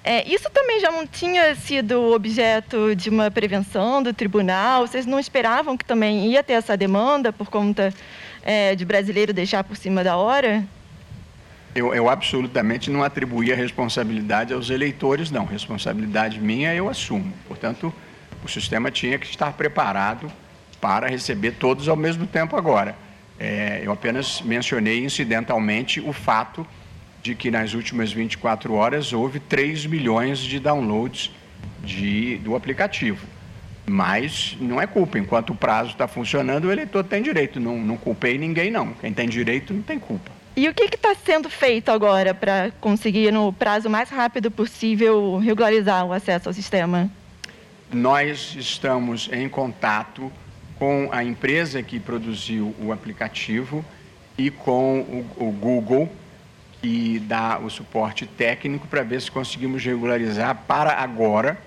[0.03, 4.87] É, isso também já não tinha sido objeto de uma prevenção do tribunal?
[4.87, 7.93] Vocês não esperavam que também ia ter essa demanda por conta
[8.41, 10.63] é, de brasileiro deixar por cima da hora?
[11.75, 15.45] Eu, eu absolutamente não atribuí a responsabilidade aos eleitores, não.
[15.45, 17.31] Responsabilidade minha eu assumo.
[17.47, 17.93] Portanto,
[18.43, 20.31] o sistema tinha que estar preparado
[20.79, 22.95] para receber todos ao mesmo tempo agora.
[23.37, 26.65] É, eu apenas mencionei incidentalmente o fato
[27.21, 31.31] de que nas últimas 24 horas houve 3 milhões de downloads
[31.83, 33.25] de, do aplicativo.
[33.85, 37.59] Mas não é culpa, enquanto o prazo está funcionando, o eleitor tem direito.
[37.59, 38.93] Não, não culpei ninguém, não.
[38.93, 40.31] Quem tem direito não tem culpa.
[40.55, 46.05] E o que está sendo feito agora para conseguir, no prazo mais rápido possível, regularizar
[46.05, 47.09] o acesso ao sistema?
[47.91, 50.31] Nós estamos em contato
[50.77, 53.83] com a empresa que produziu o aplicativo
[54.37, 56.09] e com o, o Google
[56.81, 61.57] e dar o suporte técnico para ver se conseguimos regularizar para agora,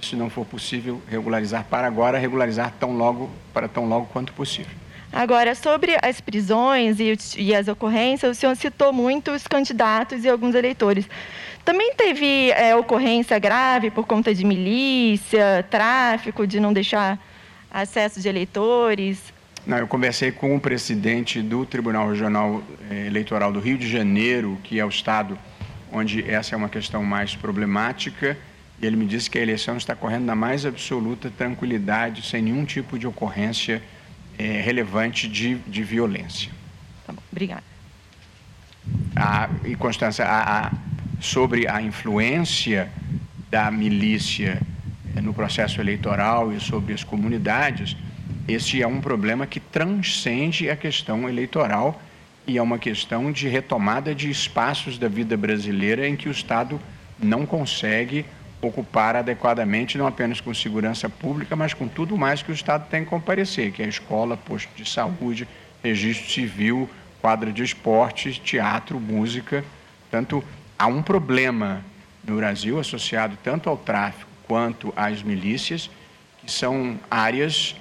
[0.00, 4.72] se não for possível regularizar para agora, regularizar tão logo para tão logo quanto possível.
[5.12, 10.54] Agora, sobre as prisões e, e as ocorrências, o senhor citou muitos candidatos e alguns
[10.54, 11.08] eleitores.
[11.64, 17.18] Também teve é, ocorrência grave por conta de milícia, tráfico, de não deixar
[17.70, 19.32] acesso de eleitores?
[19.66, 24.58] Não, eu conversei com o presidente do Tribunal Regional eh, Eleitoral do Rio de Janeiro,
[24.64, 25.38] que é o estado
[25.92, 28.38] onde essa é uma questão mais problemática,
[28.80, 32.64] e ele me disse que a eleição está correndo na mais absoluta tranquilidade, sem nenhum
[32.64, 33.82] tipo de ocorrência
[34.38, 36.50] eh, relevante de, de violência.
[37.06, 37.62] Tá bom, obrigada.
[39.64, 40.72] E, Constância, a, a,
[41.20, 42.90] sobre a influência
[43.50, 44.60] da milícia
[45.14, 47.94] eh, no processo eleitoral e sobre as comunidades,
[48.52, 52.00] este é um problema que transcende a questão eleitoral
[52.46, 56.80] e é uma questão de retomada de espaços da vida brasileira em que o Estado
[57.18, 58.24] não consegue
[58.60, 63.04] ocupar adequadamente, não apenas com segurança pública, mas com tudo mais que o Estado tem
[63.04, 65.46] que comparecer, que é escola, posto de saúde,
[65.82, 66.88] registro civil,
[67.20, 69.64] quadra de esportes, teatro, música.
[70.10, 70.42] Tanto
[70.78, 71.84] há um problema
[72.24, 75.88] no Brasil associado tanto ao tráfico quanto às milícias,
[76.44, 77.76] que são áreas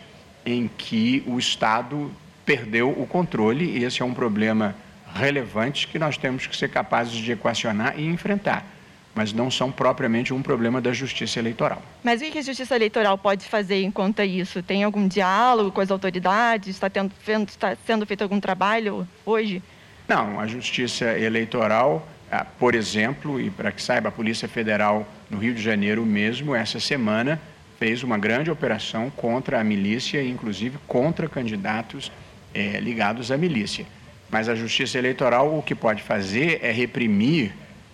[0.51, 2.11] em que o Estado
[2.45, 4.75] perdeu o controle e esse é um problema
[5.13, 8.65] relevante que nós temos que ser capazes de equacionar e enfrentar,
[9.13, 11.81] mas não são propriamente um problema da justiça eleitoral.
[12.03, 14.61] Mas o que a justiça eleitoral pode fazer enquanto isso?
[14.61, 16.69] Tem algum diálogo com as autoridades?
[16.69, 17.11] Está, tendo,
[17.47, 19.61] está sendo feito algum trabalho hoje?
[20.07, 25.39] Não, a justiça eleitoral ah, por exemplo, e para que saiba, a Polícia Federal no
[25.39, 27.41] Rio de Janeiro mesmo, essa semana,
[27.79, 32.11] fez uma grande operação contra a milícia, inclusive contra candidatos
[32.53, 33.85] é, ligados à milícia.
[34.29, 37.53] Mas a Justiça Eleitoral o que pode fazer é reprimir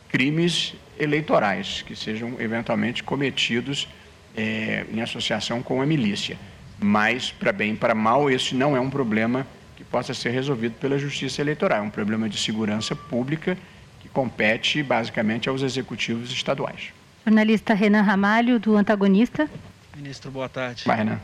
[0.09, 3.87] crimes eleitorais que sejam eventualmente cometidos
[4.35, 6.35] é, em associação com a milícia.
[6.79, 9.45] Mas, para bem e para mal, esse não é um problema
[9.77, 11.79] que possa ser resolvido pela Justiça Eleitoral.
[11.79, 13.55] É um problema de segurança pública
[14.01, 16.91] que compete basicamente aos executivos estaduais.
[17.23, 19.49] Jornalista Renan Ramalho, do Antagonista.
[19.95, 20.83] Ministro, boa tarde.
[20.85, 21.19] Vai, Renan.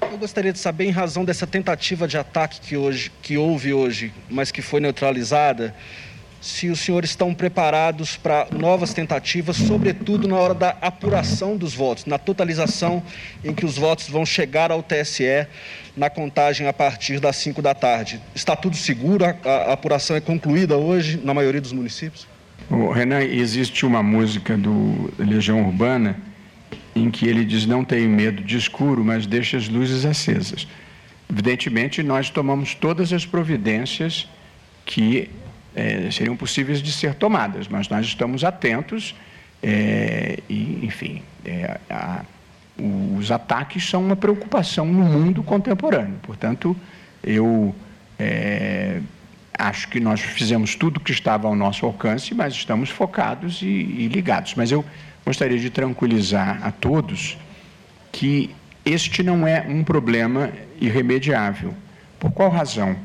[0.00, 4.12] Eu gostaria de saber, em razão dessa tentativa de ataque que, hoje, que houve hoje,
[4.30, 5.74] mas que foi neutralizada,
[6.40, 12.04] se os senhores estão preparados para novas tentativas, sobretudo na hora da apuração dos votos,
[12.04, 13.02] na totalização
[13.42, 15.46] em que os votos vão chegar ao TSE
[15.96, 18.20] na contagem a partir das 5 da tarde.
[18.34, 19.24] Está tudo seguro?
[19.24, 22.28] A, a apuração é concluída hoje na maioria dos municípios?
[22.70, 26.16] O Renan, existe uma música do Legião Urbana
[26.94, 30.66] em que ele diz: Não tenho medo de escuro, mas deixa as luzes acesas.
[31.30, 34.28] Evidentemente, nós tomamos todas as providências
[34.84, 35.30] que
[35.74, 39.14] é, seriam possíveis de ser tomadas, mas nós estamos atentos
[39.62, 42.24] é, e, enfim, é, a,
[43.16, 46.18] os ataques são uma preocupação no mundo contemporâneo.
[46.22, 46.76] Portanto,
[47.22, 47.74] eu
[49.58, 54.08] acho que nós fizemos tudo que estava ao nosso alcance, mas estamos focados e, e
[54.08, 54.54] ligados.
[54.54, 54.84] Mas eu
[55.24, 57.38] gostaria de tranquilizar a todos
[58.10, 58.54] que
[58.84, 61.74] este não é um problema irremediável.
[62.18, 62.96] Por qual razão?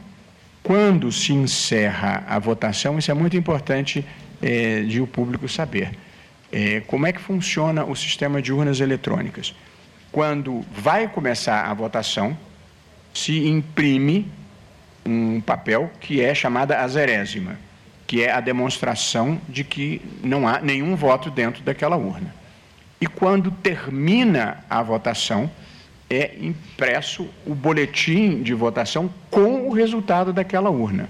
[0.64, 4.06] Quando se encerra a votação, isso é muito importante
[4.42, 5.92] é, de o público saber.
[6.52, 9.56] É, como é que funciona o sistema de urnas eletrônicas?
[10.12, 12.38] Quando vai começar a votação,
[13.14, 14.30] se imprime
[15.06, 17.58] um papel que é chamada azerésima,
[18.08, 22.34] que é a demonstração de que não há nenhum voto dentro daquela urna.
[23.00, 25.52] E quando termina a votação,
[26.10, 31.10] é impresso o boletim de votação com o resultado daquela urna.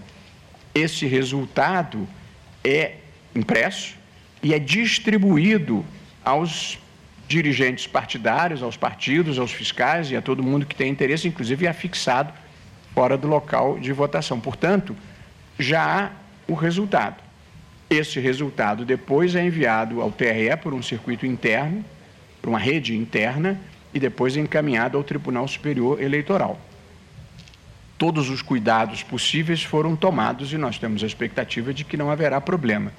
[0.73, 2.07] Esse resultado
[2.63, 2.95] é
[3.35, 3.95] impresso
[4.41, 5.85] e é distribuído
[6.25, 6.79] aos
[7.27, 11.73] dirigentes partidários, aos partidos, aos fiscais e a todo mundo que tem interesse, inclusive é
[11.73, 12.33] fixado
[12.93, 14.39] fora do local de votação.
[14.39, 14.95] Portanto,
[15.59, 17.23] já há o resultado.
[17.89, 21.83] Esse resultado depois é enviado ao TRE por um circuito interno,
[22.41, 23.59] por uma rede interna,
[23.93, 26.59] e depois encaminhado ao Tribunal Superior Eleitoral.
[27.97, 32.39] Todos os cuidados possíveis foram tomados e nós temos a expectativa de que não haverá
[32.39, 32.91] problema.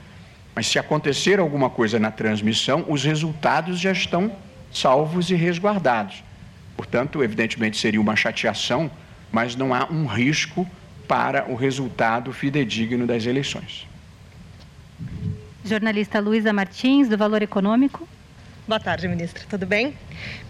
[0.55, 4.33] Mas se acontecer alguma coisa na transmissão, os resultados já estão
[4.73, 6.25] salvos e resguardados.
[6.77, 8.91] Portanto, evidentemente seria uma chateação,
[9.31, 10.67] mas não há um risco
[11.09, 13.89] para o resultado fidedigno das eleições.
[15.65, 18.07] Jornalista Luísa Martins, do Valor Econômico.
[18.67, 19.43] Boa tarde, ministro.
[19.49, 19.95] Tudo bem?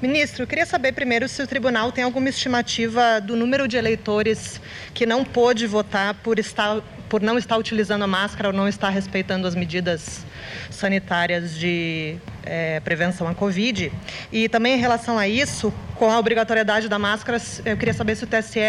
[0.03, 4.61] Ministro, eu queria saber primeiro se o tribunal tem alguma estimativa do número de eleitores
[4.93, 8.91] que não pôde votar por, estar, por não estar utilizando a máscara ou não estar
[8.91, 10.25] respeitando as medidas
[10.71, 13.93] sanitárias de é, prevenção à Covid.
[14.33, 18.25] E também em relação a isso, com a obrigatoriedade da máscara, eu queria saber se
[18.25, 18.61] o TSE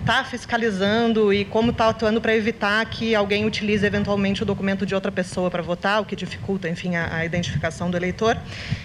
[0.00, 4.94] está fiscalizando e como está atuando para evitar que alguém utilize eventualmente o documento de
[4.94, 8.36] outra pessoa para votar, o que dificulta, enfim, a, a identificação do eleitor.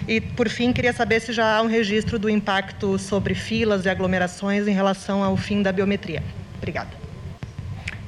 [0.07, 3.89] E, por fim, queria saber se já há um registro do impacto sobre filas e
[3.89, 6.23] aglomerações em relação ao fim da biometria.
[6.57, 6.91] Obrigada.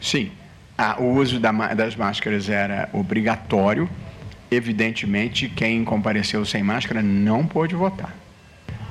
[0.02, 0.32] Sim,
[0.78, 3.90] ah, o uso da, das máscaras era obrigatório
[4.50, 8.16] evidentemente, quem compareceu sem máscara não pôde votar.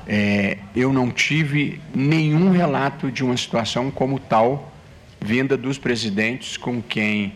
[0.07, 4.73] É, eu não tive nenhum relato de uma situação como tal
[5.21, 7.35] vinda dos presidentes com quem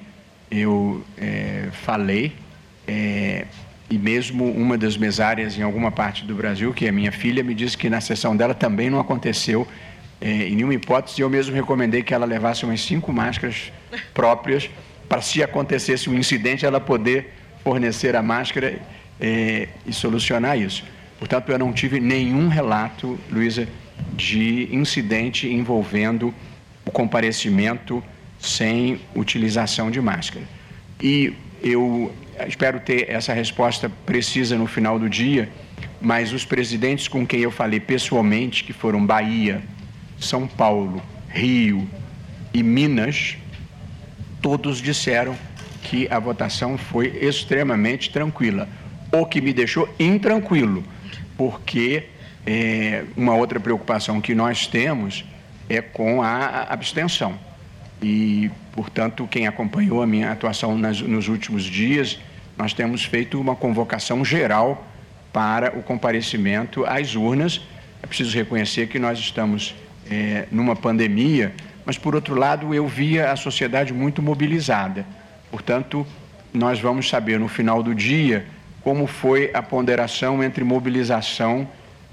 [0.50, 2.32] eu é, falei,
[2.86, 3.46] é,
[3.90, 7.54] e mesmo uma das mesárias em alguma parte do Brasil, que é minha filha, me
[7.54, 9.66] disse que na sessão dela também não aconteceu
[10.20, 11.22] é, em nenhuma hipótese.
[11.22, 13.72] Eu mesmo recomendei que ela levasse umas cinco máscaras
[14.12, 14.68] próprias
[15.08, 17.32] para, se acontecesse um incidente, ela poder
[17.64, 18.78] fornecer a máscara
[19.20, 20.84] é, e solucionar isso.
[21.18, 23.66] Portanto, eu não tive nenhum relato, Luísa,
[24.14, 26.32] de incidente envolvendo
[26.84, 28.02] o comparecimento
[28.38, 30.44] sem utilização de máscara.
[31.02, 31.32] E
[31.62, 32.12] eu
[32.46, 35.48] espero ter essa resposta precisa no final do dia,
[36.00, 39.60] mas os presidentes com quem eu falei pessoalmente, que foram Bahia,
[40.20, 41.88] São Paulo, Rio
[42.54, 43.36] e Minas,
[44.40, 45.36] todos disseram
[45.82, 48.68] que a votação foi extremamente tranquila,
[49.12, 50.84] o que me deixou intranquilo,
[51.36, 52.04] porque
[52.46, 55.24] é, uma outra preocupação que nós temos
[55.68, 57.38] é com a abstenção.
[58.02, 62.18] E, portanto, quem acompanhou a minha atuação nas, nos últimos dias
[62.58, 64.84] nós temos feito uma convocação geral
[65.32, 67.60] para o comparecimento às urnas.
[68.02, 69.76] É preciso reconhecer que nós estamos
[70.10, 71.54] é, numa pandemia,
[71.88, 75.06] mas, por outro lado, eu via a sociedade muito mobilizada.
[75.50, 76.06] Portanto,
[76.52, 78.44] nós vamos saber no final do dia
[78.82, 81.66] como foi a ponderação entre mobilização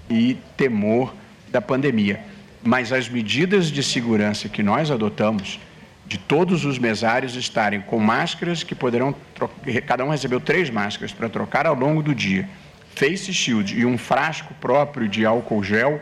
[0.09, 1.13] e temor
[1.49, 2.21] da pandemia.
[2.63, 5.59] Mas as medidas de segurança que nós adotamos,
[6.07, 9.13] de todos os mesários estarem com máscaras que poderão,
[9.86, 12.47] cada um recebeu três máscaras para trocar ao longo do dia,
[12.95, 15.99] face shield e um frasco próprio de álcool gel,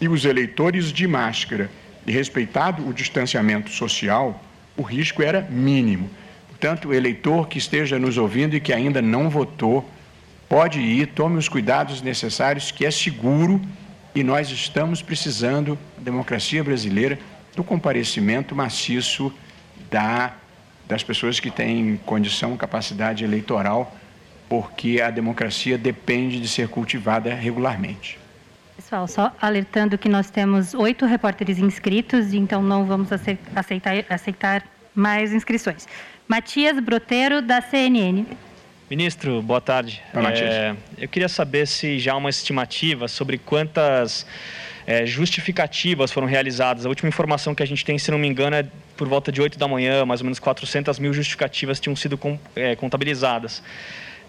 [0.00, 1.70] e os eleitores de máscara,
[2.10, 4.42] respeitado o distanciamento social,
[4.76, 6.10] o risco era mínimo.
[6.48, 9.88] Portanto, o eleitor que esteja nos ouvindo e que ainda não votou,
[10.48, 13.60] pode ir, tome os cuidados necessários, que é seguro
[14.14, 17.18] e nós estamos precisando, a democracia brasileira,
[17.56, 19.32] do comparecimento maciço
[19.90, 20.34] da,
[20.86, 23.96] das pessoas que têm condição, capacidade eleitoral,
[24.48, 28.18] porque a democracia depende de ser cultivada regularmente.
[28.92, 35.32] Pessoal, só alertando que nós temos oito repórteres inscritos, então não vamos aceitar, aceitar mais
[35.32, 35.88] inscrições.
[36.28, 38.26] Matias Broteiro, da CNN.
[38.90, 40.02] Ministro, boa tarde.
[40.34, 44.26] É, eu queria saber se já há uma estimativa sobre quantas
[44.86, 46.84] é, justificativas foram realizadas.
[46.84, 49.40] A última informação que a gente tem, se não me engano, é por volta de
[49.40, 53.62] 8 da manhã, mais ou menos 400 mil justificativas tinham sido com, é, contabilizadas.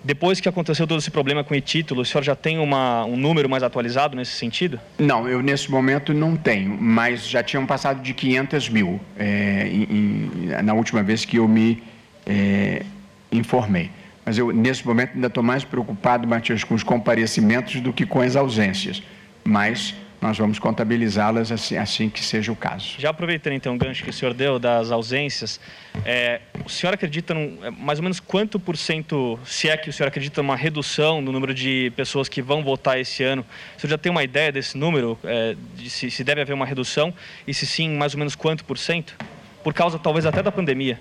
[0.03, 3.15] Depois que aconteceu todo esse problema com o título, o senhor já tem uma, um
[3.15, 4.79] número mais atualizado nesse sentido?
[4.99, 10.29] Não, eu nesse momento não tenho, mas já tinham passado de 500 mil é, em,
[10.61, 11.81] na última vez que eu me
[12.25, 12.83] é,
[13.31, 13.89] informei.
[14.25, 18.21] Mas eu, nesse momento, ainda estou mais preocupado, Matias, com os comparecimentos do que com
[18.21, 19.01] as ausências.
[19.43, 22.95] Mas nós vamos contabilizá-las assim, assim, que seja o caso.
[22.97, 25.59] Já aproveitando então o gancho que o senhor deu das ausências,
[26.05, 29.89] é, o senhor acredita num, é, mais ou menos quanto por cento, se é que
[29.89, 33.45] o senhor acredita numa redução no número de pessoas que vão votar esse ano?
[33.78, 36.65] O senhor já tem uma ideia desse número, é, de se, se deve haver uma
[36.65, 37.13] redução
[37.45, 39.17] e se sim, mais ou menos quanto por cento?
[39.61, 40.97] Por causa talvez até da pandemia.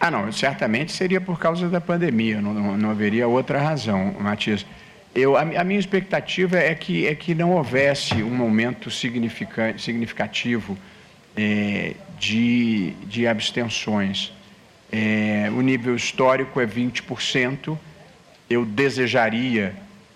[0.00, 4.66] Ah, não, certamente seria por causa da pandemia, não, não, não haveria outra razão, Matias.
[5.14, 10.76] Eu, a, a, minha expectativa é que, é que não houvesse um aumento significativo
[11.36, 14.32] é, de, de abstenções.
[14.92, 17.78] É, o nível histórico é 20%.
[18.48, 19.74] Eu desejaria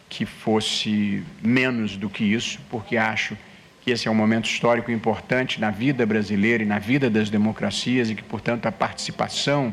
[0.09, 3.37] que fosse menos do que isso, porque acho
[3.81, 8.11] que esse é um momento histórico importante na vida brasileira e na vida das democracias
[8.11, 9.73] e que, portanto, a participação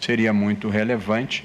[0.00, 1.44] seria muito relevante,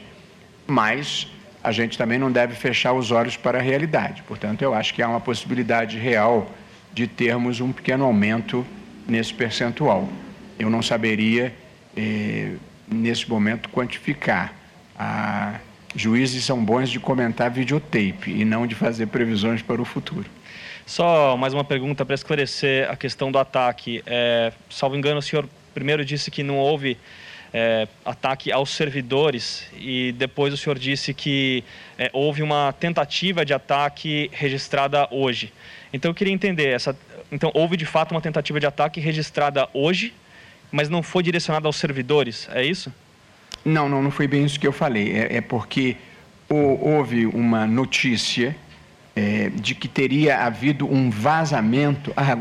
[0.67, 1.27] mas
[1.63, 4.23] a gente também não deve fechar os olhos para a realidade.
[4.23, 6.49] Portanto, eu acho que há uma possibilidade real
[6.93, 8.65] de termos um pequeno aumento
[9.07, 10.09] nesse percentual.
[10.57, 11.53] Eu não saberia,
[11.95, 12.53] eh,
[12.87, 14.53] nesse momento, quantificar.
[14.97, 15.55] A...
[15.95, 20.25] Juízes são bons de comentar videotape e não de fazer previsões para o futuro.
[20.85, 24.01] Só mais uma pergunta para esclarecer a questão do ataque.
[24.05, 26.97] É, salvo engano, o senhor primeiro disse que não houve
[27.53, 31.63] é, ataque aos servidores e depois o senhor disse que
[31.97, 35.51] é, houve uma tentativa de ataque registrada hoje.
[35.93, 36.95] Então eu queria entender essa.
[37.31, 40.13] Então houve de fato uma tentativa de ataque registrada hoje,
[40.71, 42.93] mas não foi direcionada aos servidores, é isso?
[43.63, 45.11] Não, não, não foi bem isso que eu falei.
[45.11, 45.97] É, é porque
[46.49, 48.55] houve uma notícia
[49.15, 52.35] é, de que teria havido um vazamento ah,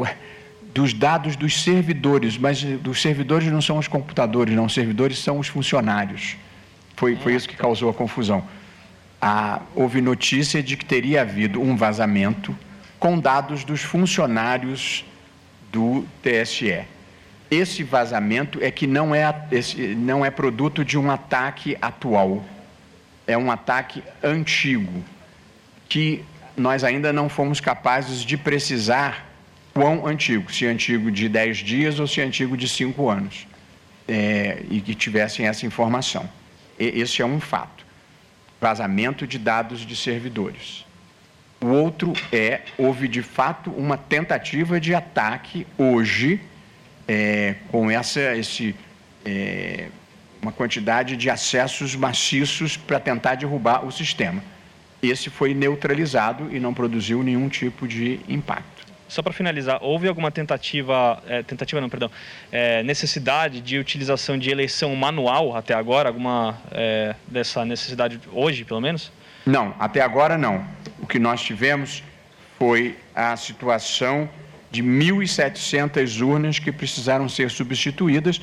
[0.73, 5.39] dos dados dos servidores, mas dos servidores não são os computadores, não, os servidores são
[5.39, 6.37] os funcionários.
[6.97, 8.45] Foi, foi isso que causou a confusão.
[9.21, 12.57] Ah, houve notícia de que teria havido um vazamento
[12.99, 15.05] com dados dos funcionários
[15.73, 16.85] do TSE.
[17.51, 22.45] Esse vazamento é que não é, esse, não é produto de um ataque atual,
[23.27, 25.03] é um ataque antigo,
[25.89, 26.25] que
[26.57, 29.30] nós ainda não fomos capazes de precisar
[29.73, 33.47] quão antigo, se antigo de 10 dias ou se antigo de 5 anos,
[34.09, 36.29] é, e que tivessem essa informação.
[36.79, 37.85] E, esse é um fato.
[38.61, 40.85] Vazamento de dados de servidores.
[41.61, 46.41] O outro é, houve de fato uma tentativa de ataque hoje,
[47.07, 48.75] é, com essa, esse,
[49.25, 49.89] é,
[50.41, 54.43] uma quantidade de acessos maciços para tentar derrubar o sistema
[55.03, 58.90] esse foi neutralizado e não produziu nenhum tipo de impacto.
[59.11, 62.11] Só para finalizar, houve alguma tentativa, é, tentativa não, perdão,
[62.51, 66.09] é, necessidade de utilização de eleição manual até agora?
[66.09, 69.13] Alguma é, dessa necessidade hoje, pelo menos?
[69.45, 70.65] Não, até agora não.
[70.99, 72.03] O que nós tivemos
[72.59, 74.31] foi a situação
[74.71, 78.41] de 1.700 urnas que precisaram ser substituídas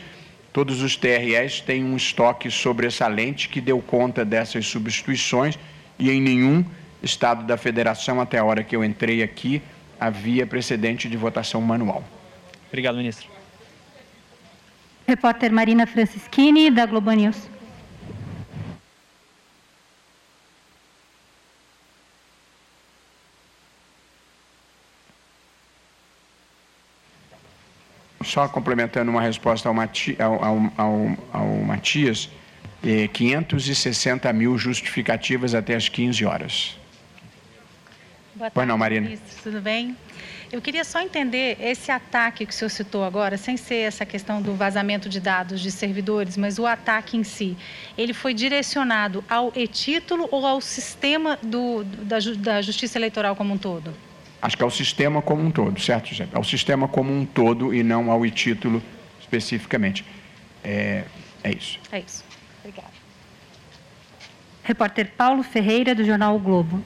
[0.57, 5.55] Todos os TREs têm um estoque sobressalente que deu conta dessas substituições
[5.99, 6.65] e em nenhum
[7.03, 9.61] estado da federação, até a hora que eu entrei aqui,
[9.99, 12.03] havia precedente de votação manual.
[12.67, 13.29] Obrigado, ministro.
[15.07, 17.49] Repórter Marina Francischini, da Globo News.
[28.23, 32.29] Só complementando uma resposta ao, Mati, ao, ao, ao, ao Matias,
[32.83, 36.77] eh, 560 mil justificativas até as 15 horas.
[38.37, 39.01] Boa tarde, pois não, Marina.
[39.01, 39.97] Ministro, tudo bem?
[40.51, 44.43] Eu queria só entender esse ataque que o senhor citou agora, sem ser essa questão
[44.43, 47.57] do vazamento de dados de servidores, mas o ataque em si.
[47.97, 53.57] Ele foi direcionado ao e-título ou ao sistema do, da, da Justiça Eleitoral como um
[53.57, 53.91] todo?
[54.39, 56.27] Acho que é o sistema como um todo, certo, José?
[56.31, 58.83] É o sistema como um todo e não ao título
[59.19, 60.05] especificamente.
[60.63, 61.05] É,
[61.43, 61.79] é isso.
[61.91, 62.23] É isso.
[62.59, 62.93] Obrigada.
[64.63, 66.85] Repórter Paulo Ferreira, do jornal o Globo.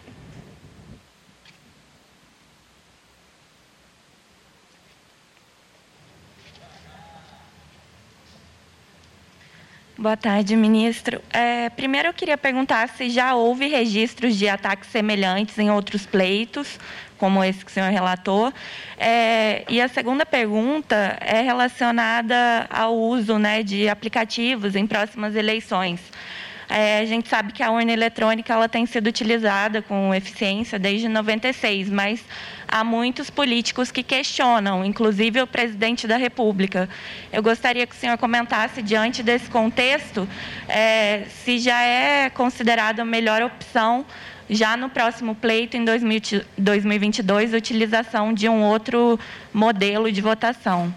[10.02, 11.22] Boa tarde, ministro.
[11.32, 16.80] É, primeiro, eu queria perguntar se já houve registros de ataques semelhantes em outros pleitos,
[17.20, 18.52] como esse que o senhor relatou.
[18.98, 26.00] É, e a segunda pergunta é relacionada ao uso né, de aplicativos em próximas eleições.
[26.74, 31.10] É, a gente sabe que a urna eletrônica ela tem sido utilizada com eficiência desde
[31.10, 32.24] 96, mas
[32.66, 36.88] há muitos políticos que questionam, inclusive o presidente da República.
[37.30, 40.26] Eu gostaria que o senhor comentasse, diante desse contexto,
[40.70, 44.06] é, se já é considerada a melhor opção
[44.50, 49.20] já no próximo pleito, em 2022, a utilização de um outro
[49.54, 50.94] modelo de votação.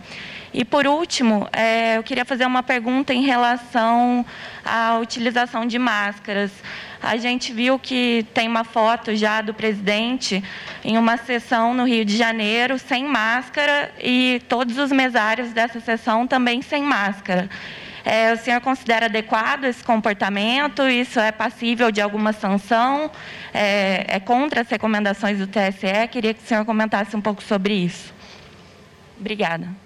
[0.54, 4.24] E, por último, é, eu queria fazer uma pergunta em relação
[4.64, 6.52] à utilização de máscaras.
[7.02, 10.44] A gente viu que tem uma foto já do presidente
[10.84, 16.24] em uma sessão no Rio de Janeiro sem máscara e todos os mesários dessa sessão
[16.24, 17.50] também sem máscara.
[18.04, 20.88] É, o senhor considera adequado esse comportamento?
[20.88, 23.10] Isso é passível de alguma sanção?
[23.52, 26.06] É, é contra as recomendações do TSE?
[26.12, 28.14] Queria que o senhor comentasse um pouco sobre isso.
[29.18, 29.83] Obrigada.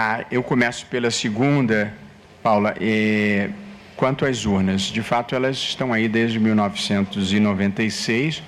[0.00, 1.92] Ah, eu começo pela segunda,
[2.40, 2.72] Paula.
[2.80, 3.50] E,
[3.96, 8.40] quanto às urnas, de fato elas estão aí desde 1996,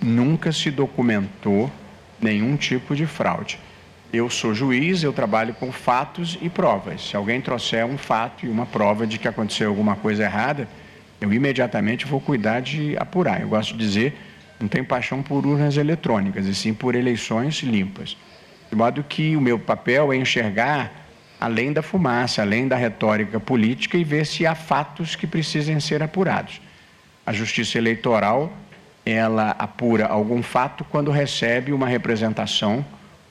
[0.00, 1.68] nunca se documentou
[2.20, 3.58] nenhum tipo de fraude.
[4.12, 7.08] Eu sou juiz, eu trabalho com fatos e provas.
[7.08, 10.68] Se alguém trouxer um fato e uma prova de que aconteceu alguma coisa errada,
[11.20, 13.40] eu imediatamente vou cuidar de apurar.
[13.40, 14.16] Eu gosto de dizer,
[14.60, 18.16] não tenho paixão por urnas eletrônicas, e sim por eleições limpas.
[18.74, 20.90] De modo que o meu papel é enxergar
[21.40, 26.02] além da fumaça, além da retórica política e ver se há fatos que precisem ser
[26.02, 26.60] apurados.
[27.24, 28.52] A Justiça Eleitoral,
[29.06, 32.84] ela apura algum fato quando recebe uma representação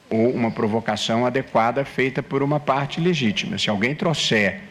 [0.10, 3.58] ou uma provocação adequada feita por uma parte legítima.
[3.58, 4.62] Se alguém trouxer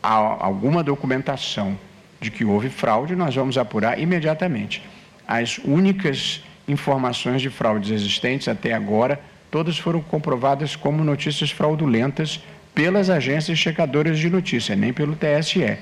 [0.00, 1.78] alguma documentação
[2.18, 4.82] de que houve fraude, nós vamos apurar imediatamente.
[5.28, 9.20] As únicas informações de fraudes existentes até agora
[9.54, 12.40] todas foram comprovadas como notícias fraudulentas
[12.74, 15.78] pelas agências checadoras de notícia, nem pelo TSE.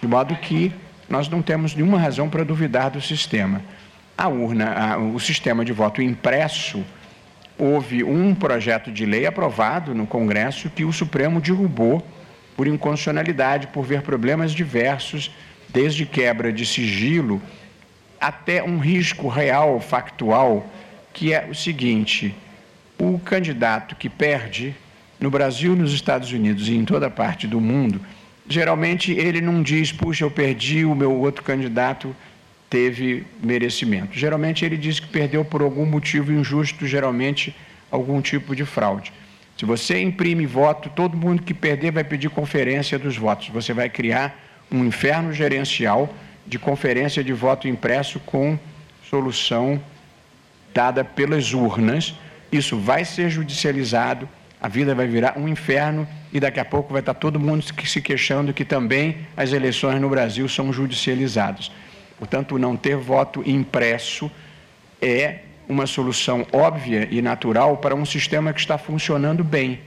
[0.00, 0.72] De modo que
[1.08, 3.60] nós não temos nenhuma razão para duvidar do sistema.
[4.16, 6.84] A urna, a, o sistema de voto impresso,
[7.58, 12.06] houve um projeto de lei aprovado no Congresso que o Supremo derrubou
[12.56, 15.28] por inconstitucionalidade, por ver problemas diversos,
[15.68, 17.42] desde quebra de sigilo
[18.20, 20.64] até um risco real, factual,
[21.12, 22.32] que é o seguinte:
[22.98, 24.74] o candidato que perde
[25.20, 28.00] no Brasil, nos Estados Unidos e em toda parte do mundo,
[28.48, 32.14] geralmente ele não diz, puxa, eu perdi, o meu outro candidato
[32.68, 34.16] teve merecimento.
[34.16, 37.54] Geralmente ele diz que perdeu por algum motivo injusto, geralmente
[37.90, 39.12] algum tipo de fraude.
[39.56, 43.48] Se você imprime voto, todo mundo que perder vai pedir conferência dos votos.
[43.48, 44.38] Você vai criar
[44.70, 46.14] um inferno gerencial
[46.46, 48.58] de conferência de voto impresso com
[49.10, 49.80] solução
[50.72, 52.14] dada pelas urnas
[52.50, 54.28] isso vai ser judicializado,
[54.60, 58.00] a vida vai virar um inferno e daqui a pouco vai estar todo mundo se
[58.00, 61.70] queixando que também as eleições no Brasil são judicializadas.
[62.18, 64.30] Portanto, não ter voto impresso
[65.00, 69.80] é uma solução óbvia e natural para um sistema que está funcionando bem.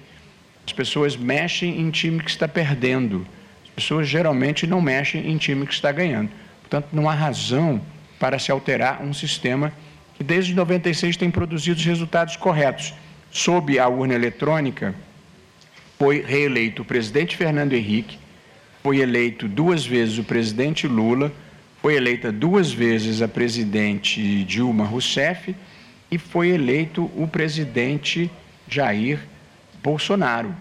[0.66, 3.26] As pessoas mexem em time que está perdendo.
[3.66, 6.30] As pessoas geralmente não mexem em time que está ganhando.
[6.62, 7.82] Portanto, não há razão
[8.20, 9.74] para se alterar um sistema
[10.22, 12.94] e desde 96 tem produzido os resultados corretos.
[13.32, 14.94] Sob a urna eletrônica,
[15.98, 18.20] foi reeleito o presidente Fernando Henrique,
[18.84, 21.34] foi eleito duas vezes o presidente Lula,
[21.82, 25.56] foi eleita duas vezes a presidente Dilma Rousseff
[26.12, 28.30] e foi eleito o presidente
[28.68, 29.22] Jair
[29.82, 30.56] Bolsonaro,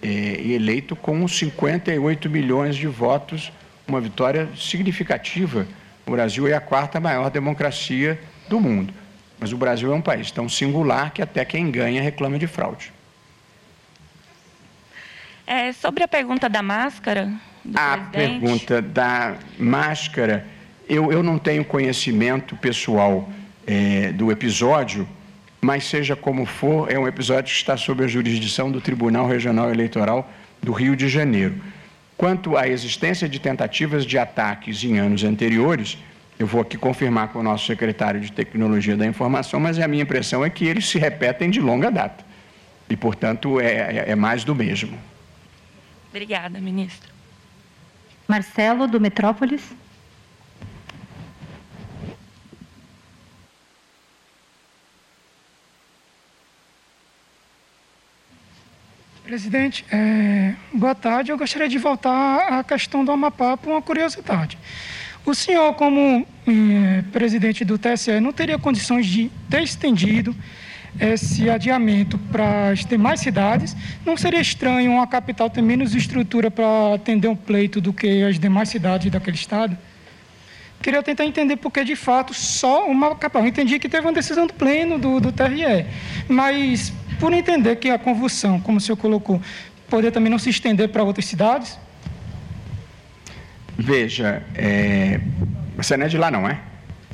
[0.00, 3.50] é, eleito com 58 milhões de votos,
[3.88, 5.66] uma vitória significativa.
[6.06, 8.16] O Brasil é a quarta maior democracia
[8.50, 8.92] do mundo,
[9.40, 12.92] mas o Brasil é um país tão singular que até quem ganha reclama de fraude.
[15.46, 17.32] É, sobre a pergunta da máscara.
[17.74, 18.40] a presidente.
[18.40, 20.46] pergunta da máscara,
[20.88, 23.28] eu, eu não tenho conhecimento pessoal
[23.66, 25.08] é, do episódio,
[25.60, 29.70] mas seja como for, é um episódio que está sob a jurisdição do Tribunal Regional
[29.70, 30.30] Eleitoral
[30.62, 31.60] do Rio de Janeiro.
[32.16, 35.96] Quanto à existência de tentativas de ataques em anos anteriores,
[36.40, 40.02] eu vou aqui confirmar com o nosso secretário de Tecnologia da Informação, mas a minha
[40.02, 42.24] impressão é que eles se repetem de longa data.
[42.88, 44.98] E, portanto, é, é, é mais do mesmo.
[46.08, 47.12] Obrigada, ministro.
[48.26, 49.60] Marcelo, do Metrópolis.
[59.24, 61.32] Presidente, é, boa tarde.
[61.32, 64.56] Eu gostaria de voltar à questão do Amapá por uma curiosidade.
[65.24, 70.34] O senhor, como é, presidente do TSE, não teria condições de ter estendido
[70.98, 73.76] esse adiamento para as demais cidades?
[74.04, 78.38] Não seria estranho uma capital ter menos estrutura para atender um pleito do que as
[78.38, 79.76] demais cidades daquele estado?
[80.82, 83.42] Queria tentar entender porque, de fato, só uma capital.
[83.42, 85.84] Eu entendi que teve uma decisão do pleno do, do TRE,
[86.26, 89.40] mas por entender que a convulsão, como o senhor colocou,
[89.90, 91.78] poder também não se estender para outras cidades?
[93.80, 95.20] Veja, é...
[95.76, 96.58] você não é de lá, não é?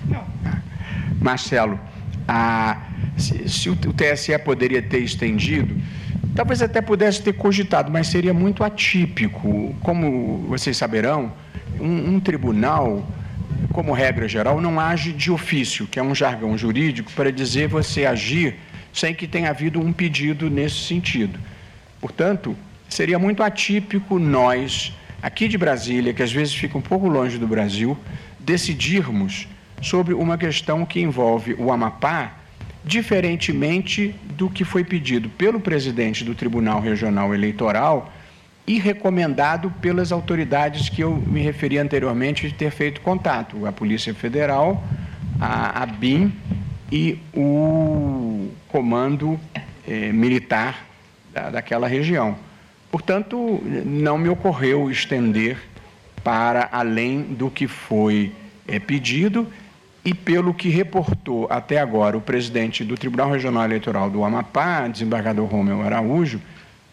[0.05, 0.25] Não.
[1.21, 1.79] Marcelo,
[2.27, 2.83] a...
[3.17, 5.77] se, se o TSE poderia ter estendido,
[6.35, 9.75] talvez até pudesse ter cogitado, mas seria muito atípico.
[9.81, 11.33] Como vocês saberão,
[11.81, 13.07] um, um tribunal
[13.73, 18.05] como regra geral, não age de ofício, que é um jargão jurídico para dizer você
[18.05, 18.57] agir
[18.93, 21.39] sem que tenha havido um pedido nesse sentido.
[22.01, 22.57] Portanto,
[22.89, 27.47] seria muito atípico nós, aqui de Brasília, que às vezes fica um pouco longe do
[27.47, 27.97] Brasil,
[28.39, 29.49] decidirmos
[29.83, 32.33] sobre uma questão que envolve o Amapá,
[32.85, 38.13] diferentemente do que foi pedido pelo presidente do Tribunal Regional Eleitoral
[38.67, 44.15] e recomendado pelas autoridades que eu me referi anteriormente de ter feito contato, a Polícia
[44.15, 44.83] Federal,
[45.41, 46.33] a, a BIM
[46.91, 49.39] e o comando
[49.87, 50.87] eh, militar
[51.33, 52.37] da, daquela região.
[52.97, 55.59] Portanto, não me ocorreu estender
[56.25, 58.33] para além do que foi
[58.67, 59.47] eh, pedido
[60.03, 65.47] e pelo que reportou até agora o presidente do Tribunal Regional Eleitoral do Amapá, desembargador
[65.47, 66.41] Romeu Araújo,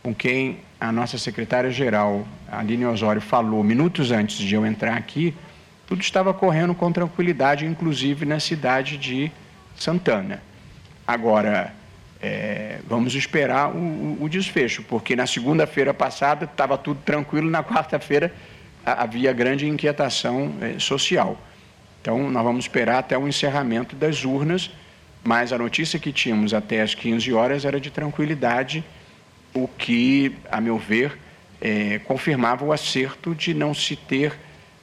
[0.03, 5.33] com quem a nossa secretária-geral, Aline Osório, falou minutos antes de eu entrar aqui,
[5.87, 9.31] tudo estava correndo com tranquilidade, inclusive na cidade de
[9.73, 10.43] Santana.
[11.07, 11.73] Agora,
[12.23, 18.33] é, vamos esperar o, o, desfecho, porque na segunda-feira passada estava tudo tranquilo, na quarta-feira
[18.85, 21.37] havia grande inquietação é, social.
[22.01, 24.71] Então, nós vamos esperar até o encerramento das urnas,
[25.21, 28.85] mas a notícia que tínhamos até as 15 horas era de tranquilidade,
[29.53, 31.19] o que, a meu ver,
[31.59, 34.33] é, confirmava o acerto de não se ter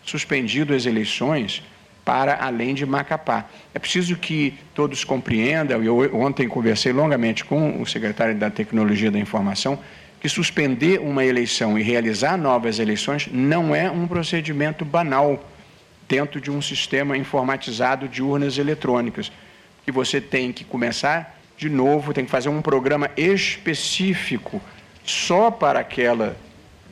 [0.03, 1.63] suspendido as eleições
[2.05, 3.47] para além de Macapá.
[3.75, 9.19] É preciso que todos compreendam, eu ontem conversei longamente com o secretário da Tecnologia da
[9.19, 9.79] Informação,
[10.21, 15.43] que suspender uma eleição e realizar novas eleições não é um procedimento banal
[16.09, 19.31] dentro de um sistema informatizado de urnas eletrônicas,
[19.85, 24.61] que você tem que começar de novo, tem que fazer um programa específico
[25.05, 26.37] só para aquela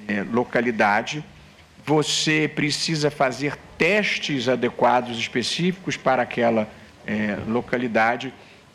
[0.06, 1.24] é, localidade.
[1.84, 6.68] Você precisa fazer testes adequados, específicos para aquela
[7.06, 8.34] é, localidade.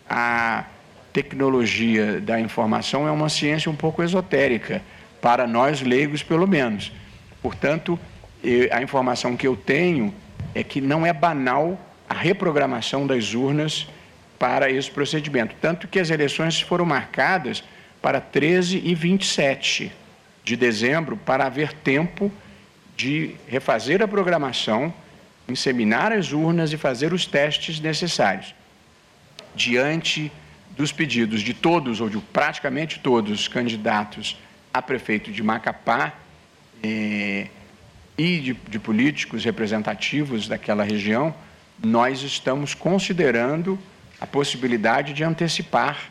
[0.09, 0.65] A
[1.11, 4.81] tecnologia da informação é uma ciência um pouco esotérica,
[5.21, 6.91] para nós leigos, pelo menos.
[7.41, 7.99] Portanto,
[8.71, 10.13] a informação que eu tenho
[10.53, 11.79] é que não é banal
[12.09, 13.87] a reprogramação das urnas
[14.37, 15.55] para esse procedimento.
[15.61, 17.63] Tanto que as eleições foram marcadas
[18.01, 19.91] para 13 e 27
[20.43, 22.29] de dezembro, para haver tempo
[22.95, 24.93] de refazer a programação,
[25.47, 28.53] inseminar as urnas e fazer os testes necessários.
[29.55, 30.31] Diante
[30.75, 34.37] dos pedidos de todos, ou de praticamente todos, os candidatos
[34.73, 36.13] a prefeito de Macapá
[36.81, 37.47] eh,
[38.17, 41.33] e de, de políticos representativos daquela região,
[41.83, 43.77] nós estamos considerando
[44.19, 46.09] a possibilidade de antecipar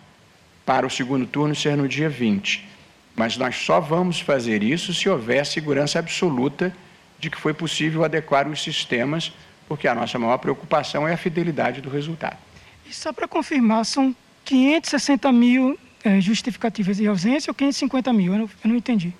[0.64, 2.71] para o segundo turno ser no dia 20.
[3.14, 6.74] Mas nós só vamos fazer isso se houver segurança absoluta
[7.18, 9.32] de que foi possível adequar os sistemas,
[9.68, 12.36] porque a nossa maior preocupação é a fidelidade do resultado.
[12.84, 18.32] E só para confirmar, são 560 mil é, justificativas de ausência ou 550 mil?
[18.32, 19.14] Eu não, eu não entendi.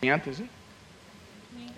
[0.00, 0.42] 500,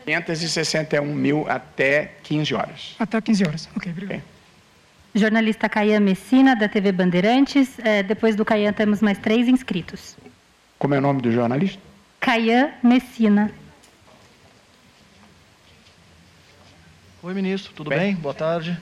[0.04, 2.94] 561 mil até 15 horas.
[2.98, 3.68] Até 15 horas.
[3.76, 4.18] Ok, obrigado.
[4.18, 4.30] Okay.
[5.14, 7.78] Jornalista Caian Messina, da TV Bandeirantes.
[7.80, 10.16] É, depois do Caian, temos mais três inscritos.
[10.80, 11.78] Como é o nome do jornalista?
[12.18, 13.52] Caian Messina.
[17.22, 17.98] Oi, ministro, tudo bem?
[17.98, 18.14] bem?
[18.14, 18.80] Boa tarde.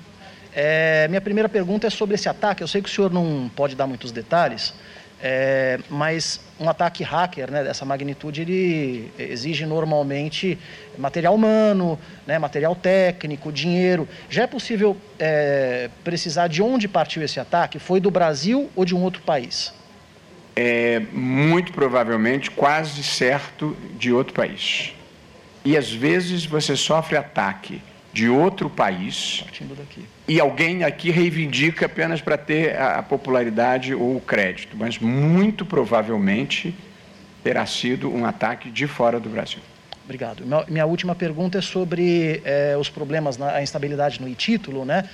[0.55, 2.63] É, minha primeira pergunta é sobre esse ataque.
[2.63, 4.73] Eu sei que o senhor não pode dar muitos detalhes,
[5.21, 10.57] é, mas um ataque hacker né, dessa magnitude ele exige normalmente
[10.97, 14.09] material humano, né, material técnico, dinheiro.
[14.31, 17.81] Já é possível é, precisar de onde partiu esse ataque?
[17.81, 19.77] Foi do Brasil ou de um outro país?
[20.61, 24.93] É muito provavelmente, quase certo, de outro país.
[25.65, 27.81] E às vezes você sofre ataque
[28.13, 29.45] de outro país
[30.27, 36.75] e alguém aqui reivindica apenas para ter a popularidade ou o crédito, mas muito provavelmente
[37.45, 39.61] terá sido um ataque de fora do Brasil.
[40.05, 40.43] Obrigado.
[40.69, 45.09] Minha última pergunta é sobre é, os problemas na instabilidade no e-título, né?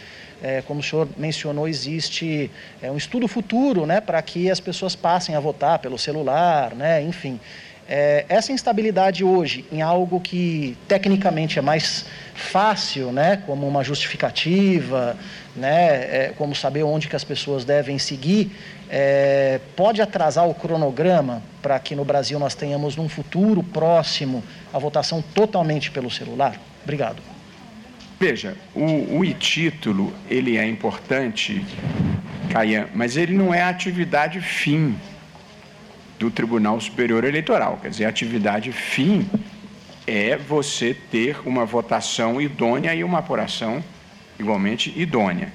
[0.47, 2.51] É, como o senhor mencionou, existe
[2.82, 7.03] é, um estudo futuro, né, para que as pessoas passem a votar pelo celular, né?
[7.03, 7.40] Enfim,
[7.88, 15.16] é, essa instabilidade hoje em algo que tecnicamente é mais fácil, né, como uma justificativa,
[15.57, 18.51] né, é, como saber onde que as pessoas devem seguir,
[18.90, 24.78] é, pode atrasar o cronograma para que no Brasil nós tenhamos num futuro próximo a
[24.78, 26.61] votação totalmente pelo celular?
[26.82, 27.34] Obrigado.
[28.18, 31.64] Veja, o, o e-título ele é importante,
[32.50, 34.96] Caian, mas ele não é a atividade fim
[36.18, 37.78] do Tribunal Superior Eleitoral.
[37.82, 39.28] Quer dizer, a atividade fim
[40.06, 43.82] é você ter uma votação idônea e uma apuração
[44.38, 45.52] igualmente idônea.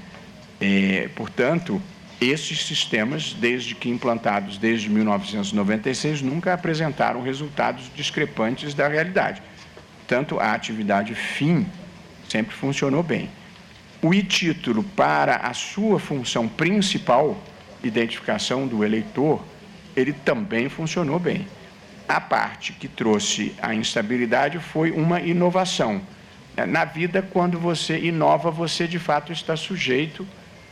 [0.60, 1.82] É, portanto,
[2.20, 9.41] esses sistemas, desde que implantados desde 1996, nunca apresentaram resultados discrepantes da realidade.
[10.05, 11.66] Tanto a atividade fim
[12.30, 13.30] sempre funcionou bem.
[14.02, 17.38] O e-título, para a sua função principal,
[17.84, 19.44] identificação do eleitor,
[19.96, 21.46] ele também funcionou bem.
[22.08, 26.02] A parte que trouxe a instabilidade foi uma inovação.
[26.68, 30.26] Na vida, quando você inova, você de fato está sujeito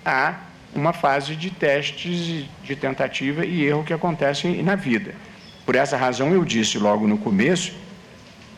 [0.05, 0.35] a
[0.75, 5.13] uma fase de testes de tentativa e erro que acontecem na vida.
[5.65, 7.73] Por essa razão, eu disse logo no começo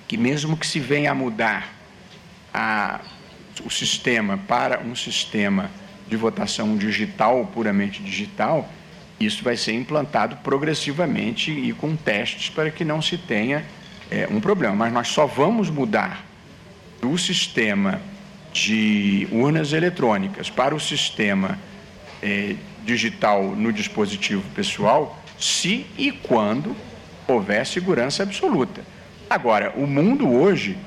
[0.08, 1.79] que, mesmo que se venha a mudar
[2.54, 3.00] a,
[3.66, 5.70] o sistema para um sistema
[6.08, 8.68] de votação digital, puramente digital,
[9.20, 13.66] isso vai ser implantado progressivamente e com testes para que não se tenha
[14.10, 14.76] é, um problema.
[14.76, 16.26] Mas nós só vamos mudar
[17.02, 18.02] do sistema
[18.52, 21.60] de urnas eletrônicas para o sistema
[22.22, 26.76] é, digital no dispositivo pessoal se e quando
[27.28, 28.82] houver segurança absoluta.
[29.30, 30.78] Agora, o mundo hoje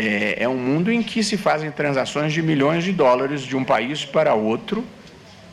[0.00, 3.62] é, é um mundo em que se fazem transações de milhões de dólares de um
[3.62, 4.82] país para outro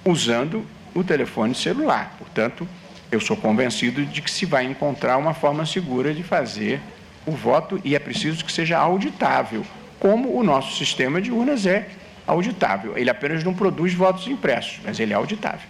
[0.05, 2.15] usando o telefone celular.
[2.17, 2.65] Portanto,
[3.11, 6.79] eu sou convencido de que se vai encontrar uma forma segura de fazer
[7.25, 9.65] o voto e é preciso que seja auditável,
[9.99, 11.89] como o nosso sistema de urnas é
[12.25, 12.97] auditável.
[12.97, 15.67] Ele apenas não produz votos impressos, mas ele é auditável.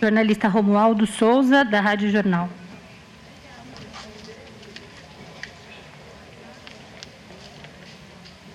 [0.00, 2.48] Jornalista Romualdo Souza, da Rádio Jornal.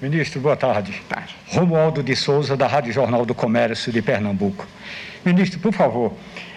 [0.05, 1.01] Ministro, boa tarde.
[1.09, 1.35] tarde.
[1.47, 4.67] Romualdo de Souza, da Rádio Jornal do Comércio de Pernambuco.
[5.25, 6.13] Ministro, por favor,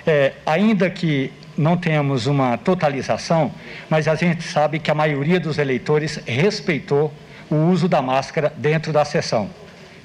[0.06, 3.50] é, ainda que não tenhamos uma totalização,
[3.88, 7.10] mas a gente sabe que a maioria dos eleitores respeitou
[7.48, 9.48] o uso da máscara dentro da sessão.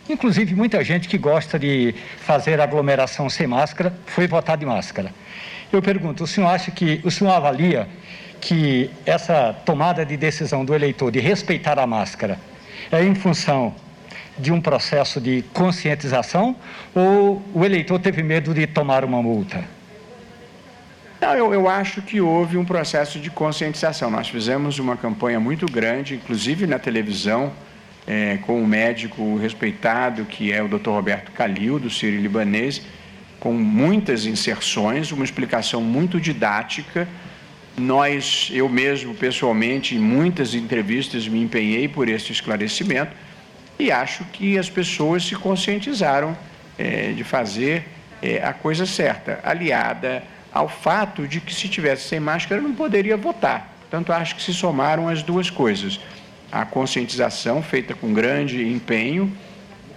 [0.09, 5.13] Inclusive, muita gente que gosta de fazer aglomeração sem máscara foi votar de máscara.
[5.69, 7.89] Eu pergunto, o senhor acha que, o senhor avalia
[8.39, 12.39] que essa tomada de decisão do eleitor de respeitar a máscara
[12.91, 13.73] é em função
[14.37, 16.55] de um processo de conscientização
[16.93, 19.63] ou o eleitor teve medo de tomar uma multa?
[21.21, 24.11] Não, eu, eu acho que houve um processo de conscientização.
[24.11, 27.53] Nós fizemos uma campanha muito grande, inclusive na televisão,
[28.05, 30.89] é, com um médico respeitado, que é o Dr.
[30.89, 32.81] Roberto Calil, do Sírio Libanês,
[33.39, 37.07] com muitas inserções, uma explicação muito didática.
[37.77, 43.11] Nós, eu mesmo, pessoalmente, em muitas entrevistas me empenhei por esse esclarecimento
[43.79, 46.37] e acho que as pessoas se conscientizaram
[46.77, 47.85] é, de fazer
[48.21, 53.17] é, a coisa certa, aliada ao fato de que se tivesse sem máscara não poderia
[53.17, 53.73] votar.
[53.81, 55.99] Portanto, acho que se somaram as duas coisas:
[56.51, 59.35] a conscientização feita com grande empenho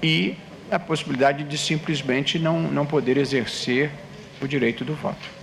[0.03, 0.35] e
[0.70, 3.91] a possibilidade de simplesmente não, não poder exercer
[4.41, 5.36] o direito do voto.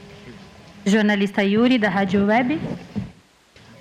[0.85, 2.59] Jornalista Yuri, da Rádio Web.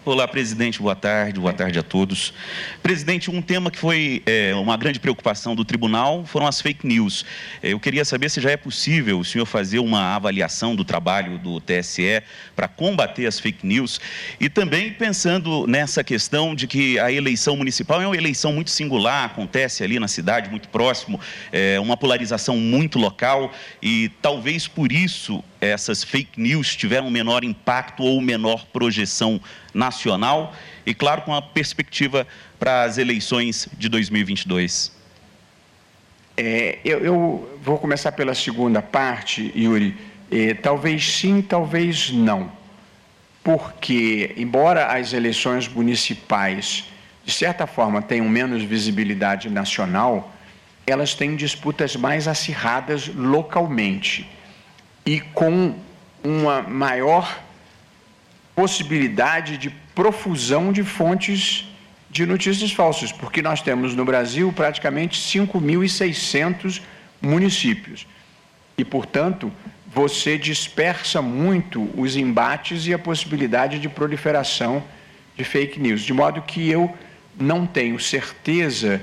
[0.04, 2.34] Olá, presidente, boa tarde, boa tarde a todos.
[2.82, 7.24] Presidente, um tema que foi é, uma grande preocupação do tribunal foram as fake news.
[7.62, 11.38] É, eu queria saber se já é possível o senhor fazer uma avaliação do trabalho
[11.38, 12.20] do TSE
[12.56, 14.00] para combater as fake news
[14.40, 19.26] e também pensando nessa questão de que a eleição municipal é uma eleição muito singular,
[19.26, 21.20] acontece ali na cidade, muito próximo,
[21.52, 28.02] é uma polarização muito local e talvez por isso essas fake news tiveram menor impacto
[28.02, 29.40] ou menor projeção
[29.72, 30.54] nacional
[30.84, 32.26] e, claro, com a perspectiva
[32.58, 34.92] para as eleições de 2022?
[36.36, 39.96] É, eu, eu, vou começar pela segunda parte, Yuri.
[40.30, 42.50] É, talvez sim, talvez não.
[43.44, 46.84] Porque, embora as eleições municipais,
[47.24, 50.34] de certa forma, tenham menos visibilidade nacional,
[50.86, 54.28] elas têm disputas mais acirradas localmente
[55.04, 55.74] e com
[56.22, 57.40] uma maior
[58.54, 61.68] possibilidade de profusão de fontes
[62.10, 66.82] de notícias falsas, porque nós temos no Brasil praticamente 5.600
[67.20, 68.06] municípios.
[68.76, 69.50] E, portanto,
[69.86, 74.82] você dispersa muito os embates e a possibilidade de proliferação
[75.36, 76.02] de fake news.
[76.02, 76.94] De modo que eu
[77.38, 79.00] não tenho certeza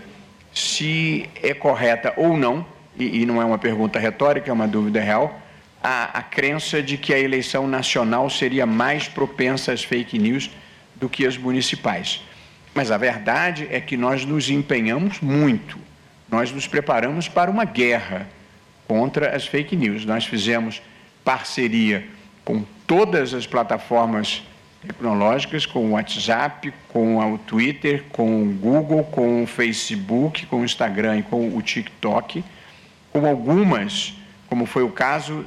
[0.54, 2.66] se é correta ou não,
[2.98, 5.40] e, e não é uma pergunta retórica, é uma dúvida real,
[5.82, 10.50] a, a crença de que a eleição nacional seria mais propensa às fake news
[10.96, 12.22] do que as municipais.
[12.74, 15.78] Mas a verdade é que nós nos empenhamos muito,
[16.30, 18.28] nós nos preparamos para uma guerra
[18.88, 20.06] contra as fake news.
[20.06, 20.82] Nós fizemos
[21.24, 22.08] parceria
[22.44, 24.44] com todas as plataformas
[24.82, 30.66] tecnológicas, com o WhatsApp, com o Twitter, com o Google, com o Facebook, com o
[30.66, 32.44] Instagram e com o TikTok,
[33.12, 34.16] com algumas,
[34.48, 35.46] como foi o caso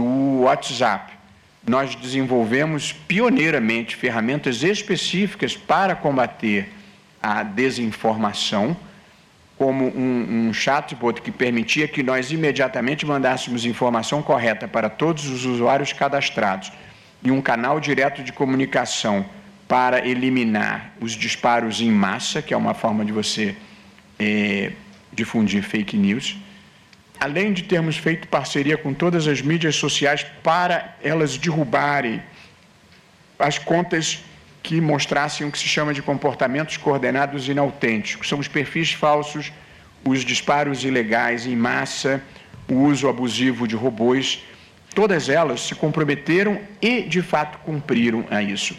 [0.00, 1.12] do WhatsApp.
[1.68, 6.72] Nós desenvolvemos pioneiramente ferramentas específicas para combater
[7.22, 8.74] a desinformação,
[9.58, 15.44] como um, um chatbot que permitia que nós imediatamente mandássemos informação correta para todos os
[15.44, 16.72] usuários cadastrados
[17.22, 19.26] e um canal direto de comunicação
[19.68, 23.54] para eliminar os disparos em massa, que é uma forma de você
[24.18, 24.72] é,
[25.12, 26.38] difundir fake news
[27.20, 32.22] além de termos feito parceria com todas as mídias sociais para elas derrubarem
[33.38, 34.24] as contas
[34.62, 38.28] que mostrassem o que se chama de comportamentos coordenados inautênticos.
[38.28, 39.52] São os perfis falsos,
[40.04, 42.22] os disparos ilegais em massa,
[42.68, 44.42] o uso abusivo de robôs.
[44.94, 48.76] Todas elas se comprometeram e, de fato, cumpriram a isso.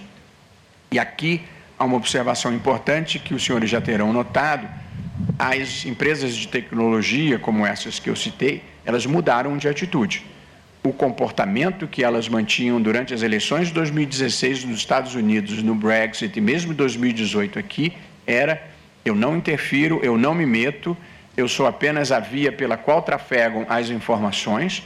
[0.91, 1.41] E aqui
[1.77, 4.67] há uma observação importante que os senhores já terão notado
[5.37, 10.25] as empresas de tecnologia, como essas que eu citei, elas mudaram de atitude.
[10.83, 16.37] O comportamento que elas mantinham durante as eleições de 2016 nos Estados Unidos, no Brexit
[16.37, 17.93] e mesmo 2018 aqui,
[18.25, 18.61] era:
[19.05, 20.97] eu não interfiro, eu não me meto,
[21.35, 24.83] eu sou apenas a via pela qual trafegam as informações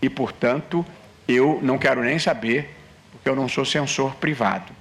[0.00, 0.84] e, portanto,
[1.26, 2.74] eu não quero nem saber,
[3.10, 4.79] porque eu não sou censor privado.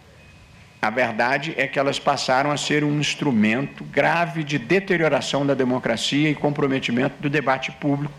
[0.81, 6.29] A verdade é que elas passaram a ser um instrumento grave de deterioração da democracia
[6.29, 8.13] e comprometimento do debate público.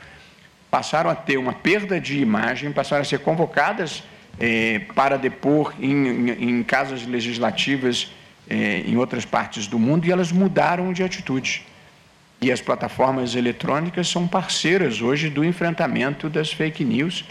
[0.71, 4.03] Passaram a ter uma perda de imagem, passaram a ser convocadas
[4.39, 8.13] eh, para depor em, em, em casas legislativas
[8.49, 11.65] eh, em outras partes do mundo e elas mudaram de atitude.
[12.43, 17.25] E as plataformas eletrônicas são parceiras hoje do enfrentamento das fake news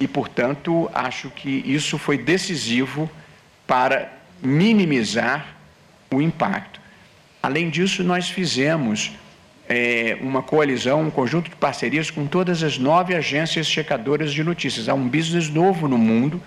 [0.00, 3.08] e, portanto, acho que isso foi decisivo
[3.66, 5.56] para minimizar
[6.10, 6.80] o impacto.
[7.42, 9.12] Além disso, nós fizemos
[9.68, 14.88] é, uma coalizão, um conjunto de parcerias com todas as nove agências checadoras de notícias.
[14.88, 16.42] Há um business novo no mundo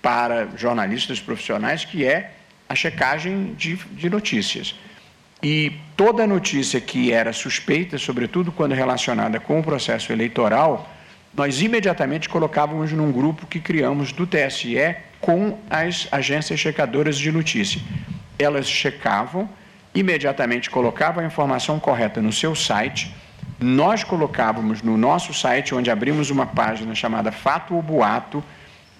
[0.00, 2.32] para jornalistas profissionais que é
[2.68, 4.74] a checagem de, de notícias.
[5.42, 10.88] E toda notícia que era suspeita, sobretudo quando relacionada com o processo eleitoral,
[11.34, 17.80] nós imediatamente colocávamos num grupo que criamos do TSE com as agências checadoras de notícia.
[18.38, 19.48] Elas checavam,
[19.94, 23.14] imediatamente colocavam a informação correta no seu site.
[23.58, 28.44] Nós colocávamos no nosso site, onde abrimos uma página chamada Fato ou Boato,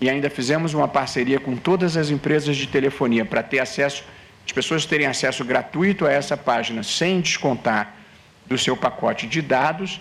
[0.00, 4.04] e ainda fizemos uma parceria com todas as empresas de telefonia para ter acesso,
[4.44, 7.94] as pessoas terem acesso gratuito a essa página sem descontar
[8.46, 10.00] do seu pacote de dados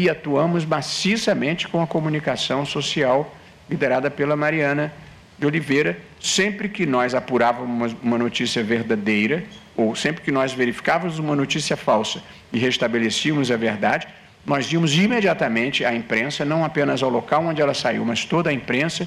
[0.00, 3.34] e atuamos maciçamente com a comunicação social
[3.68, 4.90] liderada pela Mariana
[5.38, 9.44] de Oliveira, sempre que nós apurávamos uma notícia verdadeira,
[9.76, 14.08] ou sempre que nós verificávamos uma notícia falsa e restabelecíamos a verdade,
[14.46, 18.52] nós íamos imediatamente à imprensa, não apenas ao local onde ela saiu, mas toda a
[18.54, 19.06] imprensa,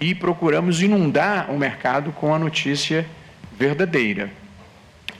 [0.00, 3.06] e procuramos inundar o mercado com a notícia
[3.56, 4.28] verdadeira.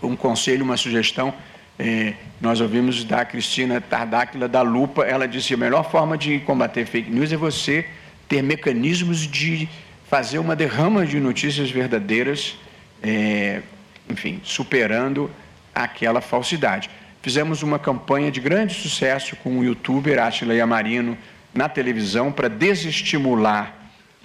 [0.03, 1.33] Um conselho, uma sugestão,
[1.79, 6.87] eh, nós ouvimos da Cristina Tardáquila da Lupa, ela disse: a melhor forma de combater
[6.87, 7.87] fake news é você
[8.29, 9.69] ter mecanismos de
[10.09, 12.57] fazer uma derrama de notícias verdadeiras,
[13.03, 13.63] é,
[14.09, 15.31] enfim, superando
[15.75, 16.89] aquela falsidade.
[17.21, 21.19] Fizemos uma campanha de grande sucesso com o youtuber Atila Yamarino
[21.53, 23.75] na televisão para desestimular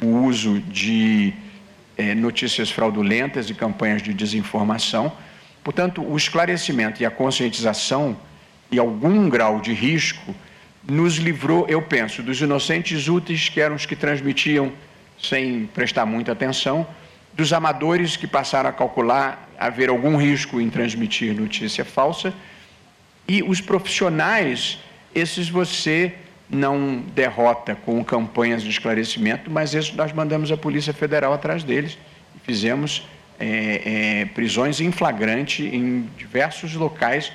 [0.01, 1.33] o uso de
[1.97, 5.11] é, notícias fraudulentas e campanhas de desinformação.
[5.63, 8.17] Portanto, o esclarecimento e a conscientização
[8.71, 10.33] e algum grau de risco
[10.83, 14.71] nos livrou, eu penso, dos inocentes úteis que eram os que transmitiam
[15.21, 16.87] sem prestar muita atenção,
[17.33, 22.33] dos amadores que passaram a calcular haver algum risco em transmitir notícia falsa,
[23.27, 24.79] e os profissionais,
[25.13, 26.13] esses você
[26.49, 31.97] não derrota com campanhas de esclarecimento, mas esses nós mandamos a Polícia Federal atrás deles.
[32.35, 33.07] E fizemos
[33.41, 37.31] é, é, prisões em flagrante em diversos locais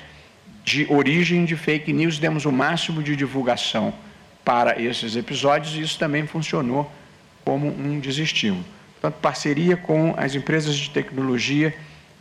[0.63, 3.93] de origem de fake news, demos o máximo de divulgação
[4.43, 6.91] para esses episódios e isso também funcionou
[7.43, 8.63] como um desestímulo.
[8.93, 11.75] Portanto, parceria com as empresas de tecnologia,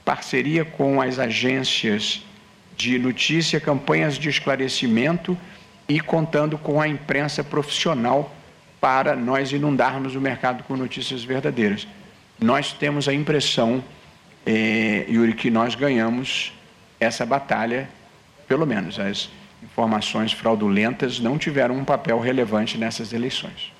[0.04, 2.22] parceria com as agências
[2.76, 5.36] de notícia, campanhas de esclarecimento
[5.88, 8.34] e contando com a imprensa profissional
[8.80, 11.86] para nós inundarmos o mercado com notícias verdadeiras.
[12.40, 13.82] Nós temos a impressão,
[14.44, 16.52] eh, Yuri, que nós ganhamos
[17.00, 17.88] essa batalha,
[18.46, 19.30] pelo menos as
[19.62, 23.72] informações fraudulentas não tiveram um papel relevante nessas eleições.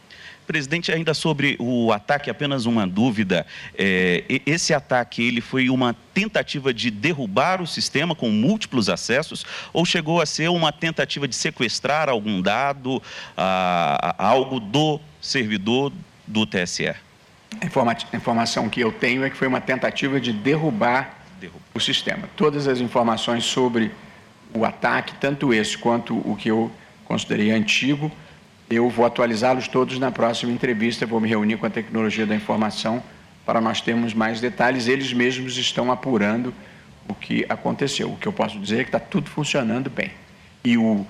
[0.47, 3.45] Presidente, ainda sobre o ataque, apenas uma dúvida.
[3.77, 9.85] É, esse ataque ele foi uma tentativa de derrubar o sistema com múltiplos acessos ou
[9.85, 13.03] chegou a ser uma tentativa de sequestrar algum dado,
[13.37, 15.93] a, a, algo do servidor
[16.27, 17.06] do TSE?
[17.61, 21.17] A informação que eu tenho é que foi uma tentativa de derrubar
[21.75, 22.29] o sistema.
[22.37, 23.93] Todas as informações sobre
[24.55, 26.71] o ataque, tanto esse quanto o que eu
[27.05, 28.11] considerei antigo,
[28.69, 33.03] eu vou atualizá-los todos na próxima entrevista, vou me reunir com a tecnologia da informação
[33.45, 34.89] para nós termos mais detalhes.
[34.89, 36.53] Eles mesmos estão apurando
[37.09, 38.11] o que aconteceu.
[38.11, 40.11] O que eu posso dizer é que está tudo funcionando bem.
[40.65, 41.07] E o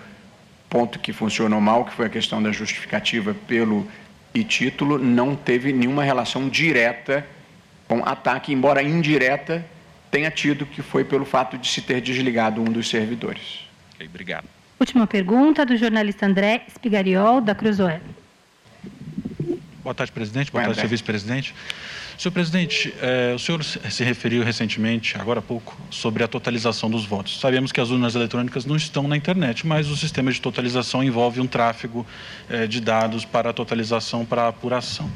[0.68, 3.89] ponto que funcionou mal, que foi a questão da justificativa pelo
[4.37, 7.26] e título, não teve nenhuma relação direta
[7.89, 9.64] com ataque, embora indireta
[10.11, 13.61] tenha tido, que foi pelo fato de se ter desligado um dos servidores.
[13.95, 14.45] Okay, obrigado.
[14.78, 18.01] Última pergunta do jornalista André Spigariol, da Cruzoé.
[19.82, 20.53] Boa tarde, presidente.
[20.53, 21.55] Boa tarde, vice-presidente.
[22.19, 27.05] Senhor presidente, eh, o senhor se referiu recentemente, agora há pouco, sobre a totalização dos
[27.05, 27.39] votos.
[27.39, 31.43] Sabemos que as urnas eletrônicas não estão na internet, mas o sistema de totalização envolve
[31.43, 32.07] um tráfego
[32.49, 35.11] eh, de dados para a totalização, para a apuração.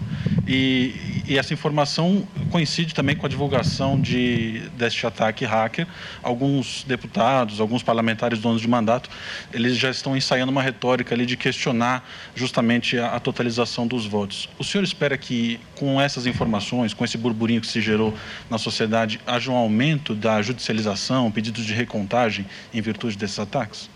[0.46, 5.86] E, e, essa informação coincide também com a divulgação de, deste ataque hacker.
[6.22, 9.08] Alguns deputados, alguns parlamentares donos de mandato,
[9.52, 14.48] eles já estão ensaiando uma retórica ali de questionar justamente a, a totalização dos votos.
[14.58, 18.14] O senhor espera que, com essas informações, com esse burburinho que se gerou
[18.48, 23.88] na sociedade, haja um aumento da judicialização, pedidos de recontagem em virtude desses ataques?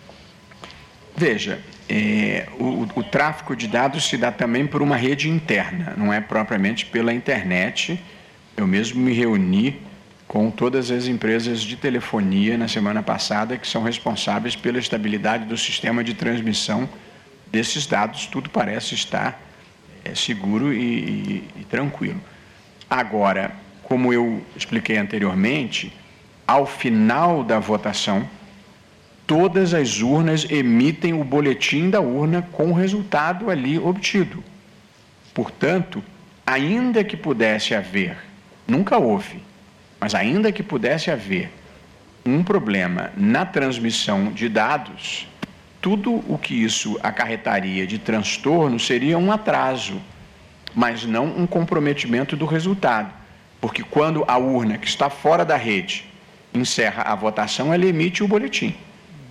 [1.16, 6.12] Veja, é, o, o, tráfico de dados se dá também por uma rede interna, não
[6.12, 8.00] é propriamente pela internet.
[8.56, 9.80] Eu mesmo me reuni
[10.26, 15.56] com todas as empresas de telefonia na semana passada que são responsáveis pela estabilidade do
[15.56, 16.88] sistema de transmissão
[17.46, 18.26] desses dados.
[18.26, 19.40] Tudo parece estar
[20.04, 22.20] é, seguro e, e, e tranquilo.
[22.88, 25.92] Agora, como eu expliquei anteriormente,
[26.46, 28.28] ao final da votação,
[29.26, 34.42] todas as urnas emitem o boletim da urna com o resultado ali obtido.
[35.32, 36.02] Portanto,
[36.46, 38.16] ainda que pudesse haver,
[38.68, 39.42] nunca houve,
[39.98, 41.50] mas ainda que pudesse haver
[42.24, 45.26] um problema na transmissão de dados,
[45.80, 50.00] tudo o que isso acarretaria de transtorno seria um atraso,
[50.74, 53.12] mas não um comprometimento do resultado.
[53.60, 56.04] Porque quando a urna que está fora da rede
[56.52, 58.74] encerra a votação, ela emite o boletim.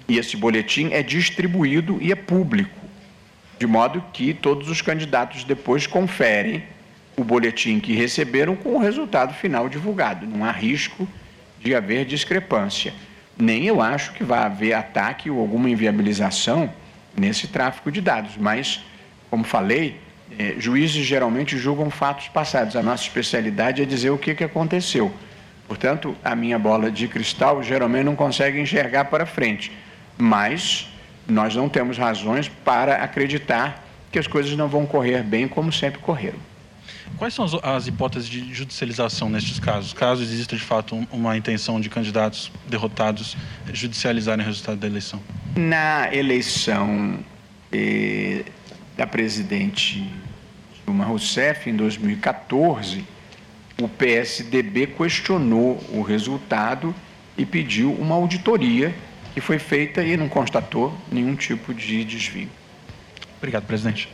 [0.07, 2.79] E esse boletim é distribuído e é público,
[3.59, 6.63] de modo que todos os candidatos depois conferem
[7.15, 10.25] o boletim que receberam com o resultado final divulgado.
[10.25, 11.07] Não há risco
[11.59, 12.93] de haver discrepância.
[13.37, 16.71] Nem eu acho que vai haver ataque ou alguma inviabilização
[17.15, 18.83] nesse tráfico de dados, mas,
[19.29, 19.99] como falei,
[20.37, 22.75] É, juízes geralmente julgam fatos passados.
[22.75, 25.13] A nossa especialidade é dizer o que, que aconteceu.
[25.67, 29.71] Portanto, a minha bola de cristal geralmente não consegue enxergar para frente.
[30.17, 30.87] Mas
[31.27, 35.99] nós não temos razões para acreditar que as coisas não vão correr bem como sempre
[35.99, 36.39] correram.
[37.17, 39.93] Quais são as, as hipóteses de judicialização nestes casos?
[39.93, 43.37] Caso exista de fato um, uma intenção de candidatos derrotados
[43.71, 45.21] judicializarem o resultado da eleição?
[45.55, 47.19] Na eleição
[47.71, 48.43] eh,
[48.97, 50.07] da presidente
[50.85, 53.05] Dilma Rousseff, em 2014,
[53.81, 56.93] o PSDB questionou o resultado
[57.37, 58.93] e pediu uma auditoria
[59.33, 62.49] que foi feita e não constatou nenhum tipo de desvio.
[63.37, 64.07] Obrigado, presidente.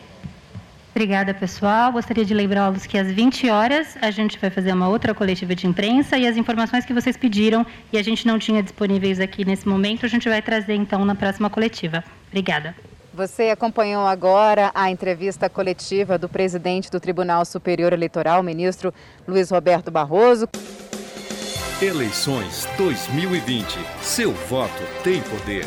[0.91, 1.91] Obrigada, pessoal.
[1.91, 5.67] Gostaria de lembrá-los que às 20 horas a gente vai fazer uma outra coletiva de
[5.67, 9.67] imprensa e as informações que vocês pediram e a gente não tinha disponíveis aqui nesse
[9.67, 12.03] momento, a gente vai trazer então na próxima coletiva.
[12.30, 12.76] Obrigada.
[13.14, 18.93] Você acompanhou agora a entrevista coletiva do presidente do Tribunal Superior Eleitoral, ministro
[19.28, 20.47] Luiz Roberto Barroso.
[21.82, 23.80] Eleições 2020.
[24.01, 25.66] Seu voto tem poder.